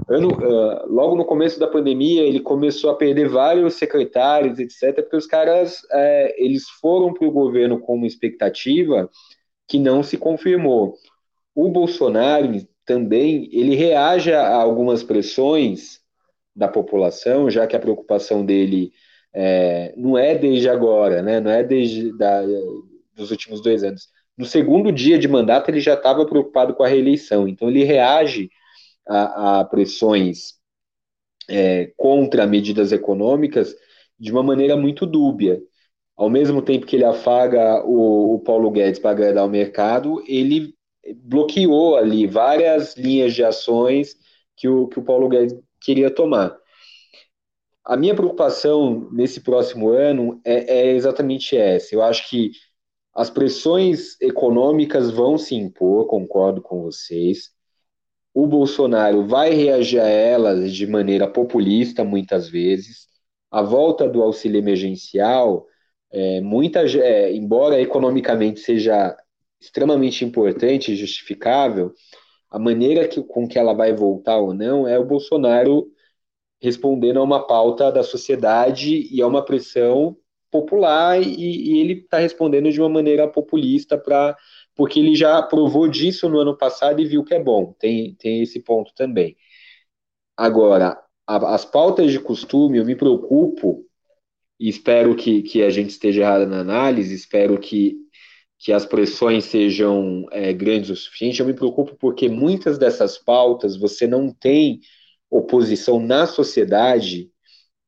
[0.08, 5.18] ano, uh, logo no começo da pandemia, ele começou a perder vários secretários, etc., porque
[5.18, 9.10] os caras é, eles foram para o governo com uma expectativa
[9.68, 10.96] que não se confirmou.
[11.54, 12.52] O Bolsonaro,
[12.86, 16.00] também ele reage a algumas pressões
[16.56, 18.92] da população, já que a preocupação dele
[19.32, 21.40] é, não é desde agora, né?
[21.40, 22.42] não é desde da,
[23.14, 24.10] dos últimos dois anos.
[24.36, 28.50] No segundo dia de mandato, ele já estava preocupado com a reeleição, então ele reage
[29.10, 30.54] a, a pressões
[31.50, 33.76] é, contra medidas econômicas
[34.20, 35.62] de uma maneira muito dúbia.
[36.16, 40.76] Ao mesmo tempo que ele afaga o, o Paulo Guedes para agradar o mercado, ele
[41.24, 44.16] bloqueou ali várias linhas de ações
[44.56, 46.56] que o, que o Paulo Guedes queria tomar.
[47.86, 51.96] A minha preocupação nesse próximo ano é, é exatamente essa.
[51.96, 52.52] Eu acho que
[53.16, 57.50] as pressões econômicas vão se impor, concordo com vocês.
[58.34, 63.08] O Bolsonaro vai reagir a elas de maneira populista, muitas vezes.
[63.52, 65.66] A volta do auxílio emergencial,
[66.12, 69.16] é, muita, é, embora economicamente seja
[69.60, 71.94] extremamente importante e justificável,
[72.50, 75.88] a maneira que, com que ela vai voltar ou não é o Bolsonaro
[76.62, 80.18] respondendo a uma pauta da sociedade e a uma pressão
[80.52, 84.36] popular e, e ele está respondendo de uma maneira populista para
[84.80, 87.74] porque ele já provou disso no ano passado e viu que é bom.
[87.78, 89.36] Tem, tem esse ponto também.
[90.38, 93.86] Agora, a, as pautas de costume, eu me preocupo
[94.58, 97.98] e espero que, que a gente esteja errado na análise, espero que
[98.62, 101.40] que as pressões sejam é, grandes o suficiente.
[101.40, 104.82] Eu me preocupo porque muitas dessas pautas você não tem
[105.30, 107.32] oposição na sociedade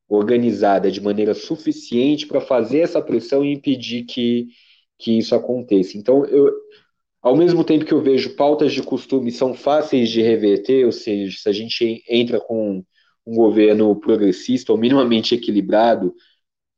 [0.08, 4.48] organizada de maneira suficiente para fazer essa pressão e impedir que,
[4.98, 5.98] que isso aconteça.
[5.98, 6.48] Então, eu,
[7.22, 11.38] ao mesmo tempo que eu vejo pautas de costume são fáceis de reverter, ou seja,
[11.38, 12.84] se a gente entra com
[13.24, 16.12] um governo progressista ou minimamente equilibrado,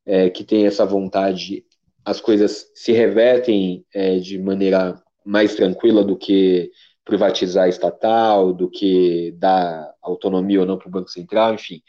[0.07, 1.65] é, que tem essa vontade
[2.05, 6.71] as coisas se revertem é, de maneira mais tranquila do que
[7.05, 11.81] privatizar estatal, do que dar autonomia ou não para o Banco Central, enfim.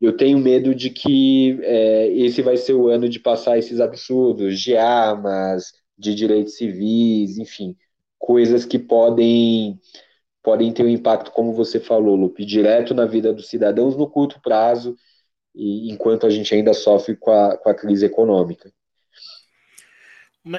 [0.00, 4.60] Eu tenho medo de que é, esse vai ser o ano de passar esses absurdos
[4.60, 7.76] de armas, de direitos civis, enfim,
[8.18, 9.78] coisas que podem
[10.42, 14.40] podem ter um impacto, como você falou, Lupe, direto na vida dos cidadãos no curto
[14.40, 14.96] prazo,
[15.54, 18.72] e enquanto a gente ainda sofre com a, com a crise econômica.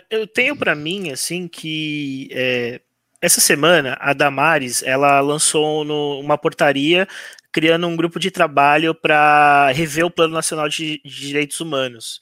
[0.08, 2.80] Eu tenho para mim, assim, que é,
[3.20, 7.08] essa semana a Damares ela lançou no, uma portaria
[7.52, 12.22] criando um grupo de trabalho para rever o Plano Nacional de, de, Direitos Humanos,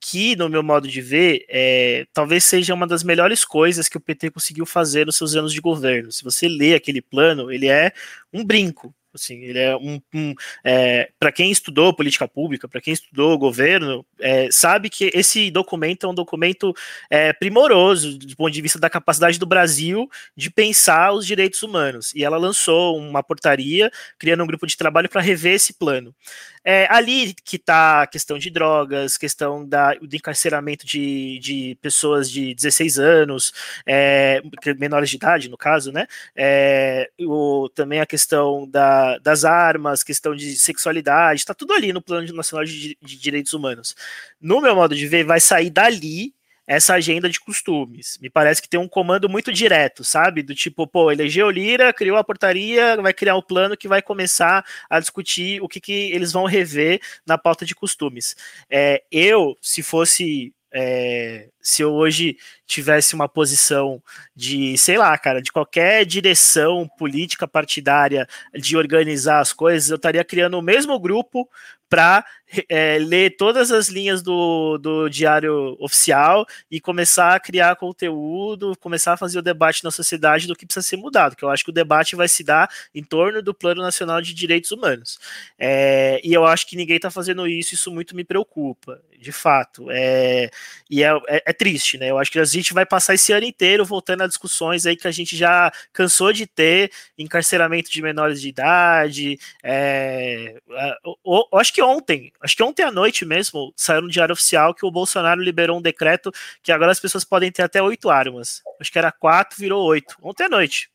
[0.00, 4.00] que, no meu modo de ver, é, talvez seja uma das melhores coisas que o
[4.00, 6.10] PT conseguiu fazer nos seus anos de governo.
[6.10, 7.92] Se você lê aquele plano, ele é
[8.32, 8.94] um brinco.
[9.14, 10.34] Assim, ele é um, um
[10.64, 16.06] é, para quem estudou política pública, para quem estudou governo, é, sabe que esse documento
[16.06, 16.74] é um documento
[17.08, 22.12] é, primoroso do ponto de vista da capacidade do Brasil de pensar os direitos humanos.
[22.14, 26.14] E ela lançou uma portaria criando um grupo de trabalho para rever esse plano.
[26.62, 32.30] É ali que está a questão de drogas, questão da, do encarceramento de, de pessoas
[32.30, 33.52] de 16 anos,
[33.86, 34.42] é,
[34.78, 36.06] menores de idade, no caso, né?
[36.36, 42.02] É, o, também a questão da, das armas, questão de sexualidade, está tudo ali no
[42.02, 43.94] Plano Nacional de, de Direitos Humanos.
[44.40, 46.34] No meu modo de ver, vai sair dali
[46.70, 48.16] essa agenda de costumes.
[48.22, 50.40] Me parece que tem um comando muito direto, sabe?
[50.40, 54.00] Do tipo, pô, elegeu Lira, criou a portaria, vai criar o um plano que vai
[54.00, 58.36] começar a discutir o que, que eles vão rever na pauta de costumes.
[58.70, 64.02] É, eu, se fosse é, se eu hoje tivesse uma posição
[64.34, 70.24] de, sei lá, cara, de qualquer direção política partidária de organizar as coisas, eu estaria
[70.24, 71.48] criando o mesmo grupo
[71.88, 72.24] para
[72.68, 79.12] é, ler todas as linhas do, do diário oficial e começar a criar conteúdo, começar
[79.14, 81.70] a fazer o debate na sociedade do que precisa ser mudado, que eu acho que
[81.70, 85.18] o debate vai se dar em torno do Plano Nacional de Direitos Humanos.
[85.58, 89.86] É, e eu acho que ninguém está fazendo isso, isso muito me preocupa, de fato.
[89.90, 90.50] É,
[90.88, 92.10] e é, é, é triste, né?
[92.10, 95.06] Eu acho que a gente vai passar esse ano inteiro voltando a discussões aí que
[95.06, 99.38] a gente já cansou de ter, encarceramento de menores de idade.
[99.62, 100.60] É,
[101.04, 104.74] eu, eu acho que ontem, acho que ontem à noite mesmo, saiu no Diário Oficial
[104.74, 106.32] que o Bolsonaro liberou um decreto
[106.62, 108.62] que agora as pessoas podem ter até oito armas.
[108.80, 110.16] Acho que era quatro, virou oito.
[110.22, 110.90] Ontem à noite.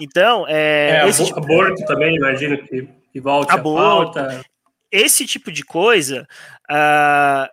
[0.00, 1.02] Então, é.
[1.02, 1.38] é esse tipo...
[1.38, 4.46] Aborto também, imagino que, que volte aborto, a pauta
[4.90, 6.26] esse tipo de coisa
[6.70, 7.48] uh,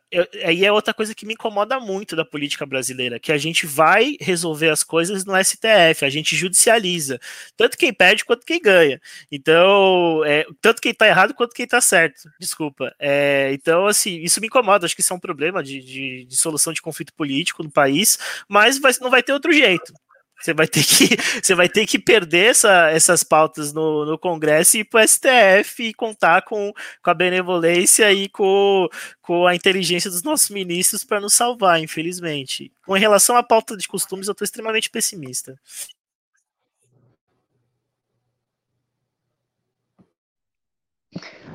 [0.45, 4.15] aí é outra coisa que me incomoda muito da política brasileira, que a gente vai
[4.19, 7.19] resolver as coisas no STF, a gente judicializa,
[7.55, 8.99] tanto quem perde quanto quem ganha.
[9.31, 12.93] Então, é, tanto quem tá errado quanto quem tá certo, desculpa.
[12.99, 16.37] É, então, assim, isso me incomoda, acho que isso é um problema de, de, de
[16.37, 18.17] solução de conflito político no país,
[18.47, 19.93] mas vai, não vai ter outro jeito.
[20.39, 21.07] Você vai ter que,
[21.41, 25.07] você vai ter que perder essa, essas pautas no, no Congresso e ir para o
[25.07, 28.89] STF e contar com, com a benevolência e com,
[29.21, 32.71] com a inteligência dos nossos ministros para nos salvar, infelizmente.
[32.85, 35.57] Com relação à pauta de costumes, eu estou extremamente pessimista.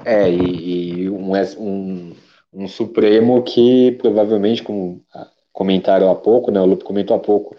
[0.05, 2.17] É, e, e um, um,
[2.53, 5.05] um Supremo que provavelmente, como
[5.53, 7.57] comentaram há pouco, né, o Lupe comentou há pouco,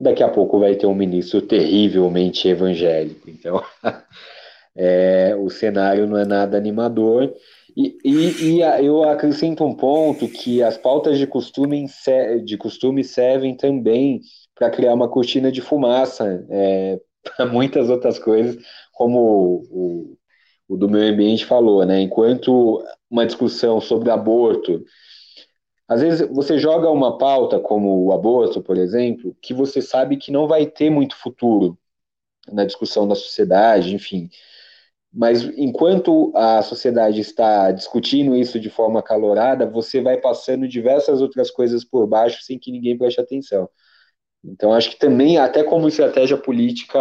[0.00, 3.28] daqui a pouco vai ter um ministro terrivelmente evangélico.
[3.28, 3.62] Então,
[4.76, 7.32] é, o cenário não é nada animador.
[7.76, 11.86] E, e, e, eu acrescento um ponto que as pautas de costume,
[12.44, 14.20] de costume servem também
[14.54, 16.98] para criar uma cortina de fumaça é,
[17.36, 18.56] para muitas outras coisas,
[18.92, 20.18] como o, o,
[20.68, 22.00] o do meio ambiente falou, né?
[22.00, 24.82] Enquanto uma discussão sobre aborto
[25.88, 30.32] às vezes você joga uma pauta como o aborto, por exemplo, que você sabe que
[30.32, 31.78] não vai ter muito futuro
[32.52, 34.28] na discussão da sociedade, enfim.
[35.12, 41.50] Mas enquanto a sociedade está discutindo isso de forma calorada, você vai passando diversas outras
[41.50, 43.68] coisas por baixo sem que ninguém preste atenção.
[44.44, 47.00] Então, acho que também, até como estratégia política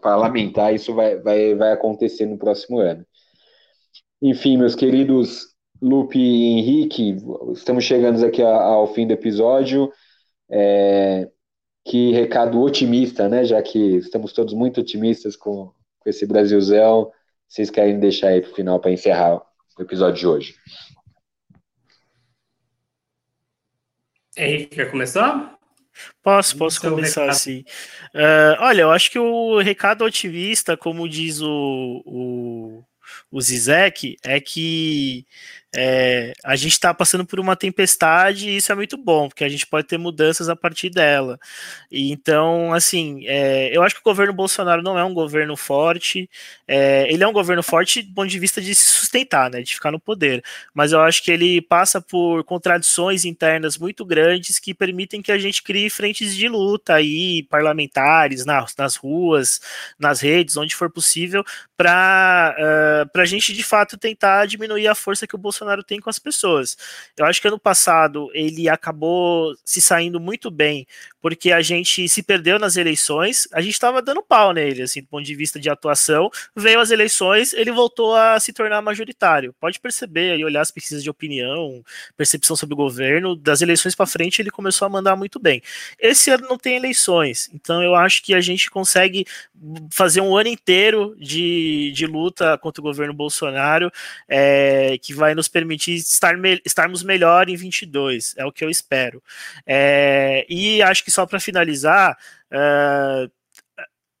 [0.00, 3.06] parlamentar, isso vai, vai, vai acontecer no próximo ano.
[4.20, 7.16] Enfim, meus queridos Lupe e Henrique,
[7.52, 9.92] estamos chegando aqui ao fim do episódio.
[10.48, 11.28] É,
[11.84, 13.44] que recado otimista, né?
[13.44, 17.10] Já que estamos todos muito otimistas com, com esse Brasilzão.
[17.48, 19.42] Vocês querem deixar aí para o final para encerrar
[19.78, 20.54] o episódio de hoje?
[24.36, 25.54] Henrique, quer começar?
[26.22, 27.60] Posso, posso começar assim.
[28.12, 32.84] Uh, olha, eu acho que o recado otimista, como diz o, o,
[33.30, 35.24] o Zizek, é que
[35.76, 39.48] é, a gente está passando por uma tempestade e isso é muito bom, porque a
[39.48, 41.38] gente pode ter mudanças a partir dela.
[41.90, 46.30] E então, assim, é, eu acho que o governo Bolsonaro não é um governo forte,
[46.66, 49.74] é, ele é um governo forte do ponto de vista de se sustentar, né, de
[49.74, 54.72] ficar no poder, mas eu acho que ele passa por contradições internas muito grandes que
[54.72, 59.60] permitem que a gente crie frentes de luta aí, parlamentares, nas, nas ruas,
[59.98, 61.44] nas redes, onde for possível,
[61.76, 62.54] para
[63.14, 66.10] uh, a gente de fato tentar diminuir a força que o Bolsonaro Bolsonaro tem com
[66.10, 66.76] as pessoas.
[67.16, 70.86] Eu acho que ano passado ele acabou se saindo muito bem,
[71.20, 75.08] porque a gente se perdeu nas eleições, a gente estava dando pau nele, assim, do
[75.08, 76.30] ponto de vista de atuação.
[76.54, 79.54] Veio as eleições, ele voltou a se tornar majoritário.
[79.58, 81.82] Pode perceber aí, olhar as pesquisas de opinião,
[82.16, 85.62] percepção sobre o governo, das eleições para frente ele começou a mandar muito bem.
[85.98, 89.26] Esse ano não tem eleições, então eu acho que a gente consegue
[89.90, 93.90] fazer um ano inteiro de, de luta contra o governo Bolsonaro,
[94.28, 98.68] é, que vai nos permitir estar me, estarmos melhor em 22, é o que eu
[98.68, 99.22] espero.
[99.64, 102.18] É, e acho que só para finalizar,
[102.50, 103.30] é,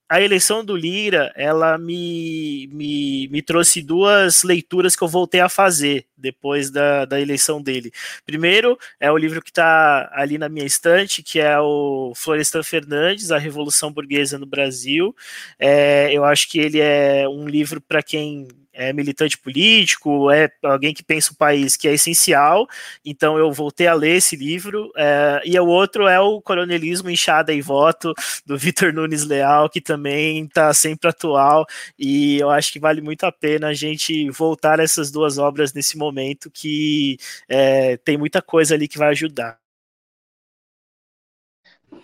[0.08, 5.48] a eleição do Lira, ela me, me, me trouxe duas leituras que eu voltei a
[5.48, 7.90] fazer depois da, da eleição dele.
[8.24, 13.32] Primeiro, é o livro que está ali na minha estante, que é o Florestan Fernandes,
[13.32, 15.16] A Revolução Burguesa no Brasil.
[15.58, 20.92] É, eu acho que ele é um livro para quem é militante político, é alguém
[20.92, 22.66] que pensa o país, que é essencial.
[23.04, 24.90] Então eu voltei a ler esse livro.
[24.96, 28.12] É, e o outro é o Coronelismo, Enxada e Voto,
[28.44, 31.66] do Vitor Nunes Leal, que também está sempre atual.
[31.98, 35.96] E eu acho que vale muito a pena a gente voltar essas duas obras nesse
[35.96, 37.16] momento, que
[37.48, 39.58] é, tem muita coisa ali que vai ajudar.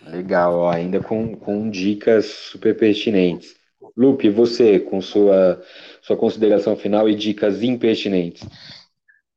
[0.07, 3.60] Legal, ó, ainda com, com dicas super pertinentes.
[4.01, 5.61] Lupe, você, com sua
[6.01, 8.49] sua consideração final e dicas impertinentes.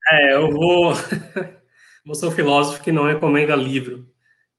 [0.10, 0.94] É, eu vou.
[2.06, 4.08] vou ser um filósofo que não recomenda livro.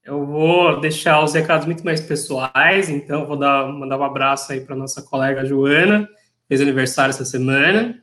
[0.03, 4.61] Eu vou deixar os recados muito mais pessoais, então vou dar, mandar um abraço aí
[4.61, 7.99] para nossa colega Joana, que fez aniversário essa semana.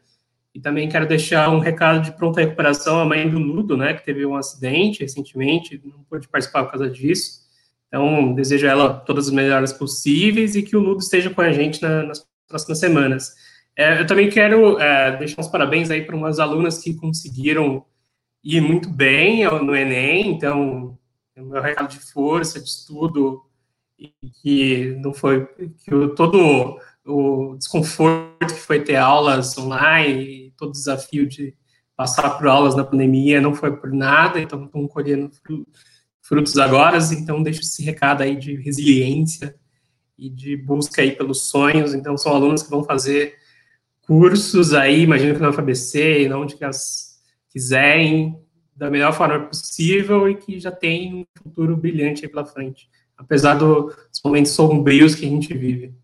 [0.53, 4.05] E também quero deixar um recado de pronta recuperação à mãe do Ludo, né, que
[4.05, 7.42] teve um acidente recentemente, não pôde participar por causa disso.
[7.93, 11.53] Então, desejo a ela todas as melhores possíveis e que o Ludo esteja com a
[11.53, 13.35] gente na, nas próximas semanas.
[13.77, 17.85] É, eu também quero é, deixar uns parabéns aí para umas alunas que conseguiram
[18.43, 20.99] ir muito bem no Enem, então,
[21.37, 23.43] o meu recado de força, de estudo,
[23.99, 24.11] e
[24.43, 31.29] que não foi, que todo o desconforto que foi ter aulas online, todo o desafio
[31.29, 31.55] de
[31.95, 35.31] passar por aulas na pandemia não foi por nada, então estão colhendo
[36.33, 39.55] frutos agora, então deixo esse recado aí de resiliência
[40.17, 43.35] e de busca aí pelos sonhos, então são alunos que vão fazer
[44.07, 47.21] cursos aí, imagino que na UFABC, e onde que elas
[47.51, 48.41] quiserem,
[48.75, 53.53] da melhor forma possível e que já tem um futuro brilhante aí pela frente, apesar
[53.53, 55.95] do, dos momentos sombrios que a gente vive.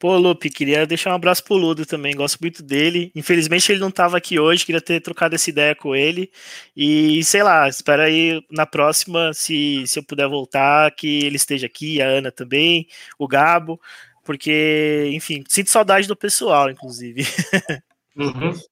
[0.00, 3.12] Pô, Lupe, queria deixar um abraço pro Ludo também, gosto muito dele.
[3.14, 6.30] Infelizmente ele não estava aqui hoje, queria ter trocado essa ideia com ele.
[6.76, 11.66] E sei lá, espero aí na próxima, se, se eu puder voltar, que ele esteja
[11.66, 12.88] aqui, a Ana também,
[13.18, 13.78] o Gabo
[14.24, 17.24] porque, enfim, sinto saudade do pessoal, inclusive.
[18.16, 18.52] Uhum.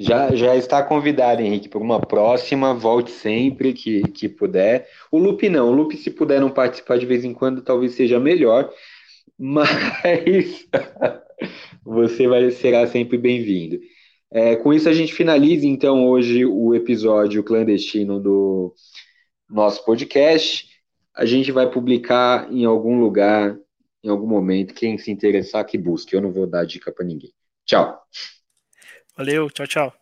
[0.00, 4.86] Já, já está convidado, Henrique, para uma próxima, volte sempre que, que puder.
[5.10, 8.20] O Lupe não, o Lupe, se puder não participar de vez em quando, talvez seja
[8.20, 8.70] melhor,
[9.38, 10.66] mas
[11.84, 13.78] você vai, será sempre bem-vindo.
[14.30, 18.74] É, com isso, a gente finaliza então hoje o episódio clandestino do
[19.48, 20.68] nosso podcast.
[21.14, 23.58] A gente vai publicar em algum lugar
[24.02, 24.74] em algum momento.
[24.74, 26.14] Quem se interessar, que busque.
[26.14, 27.32] Eu não vou dar dica para ninguém.
[27.64, 28.00] Tchau.
[29.16, 29.92] Valeu, tchau, tchau.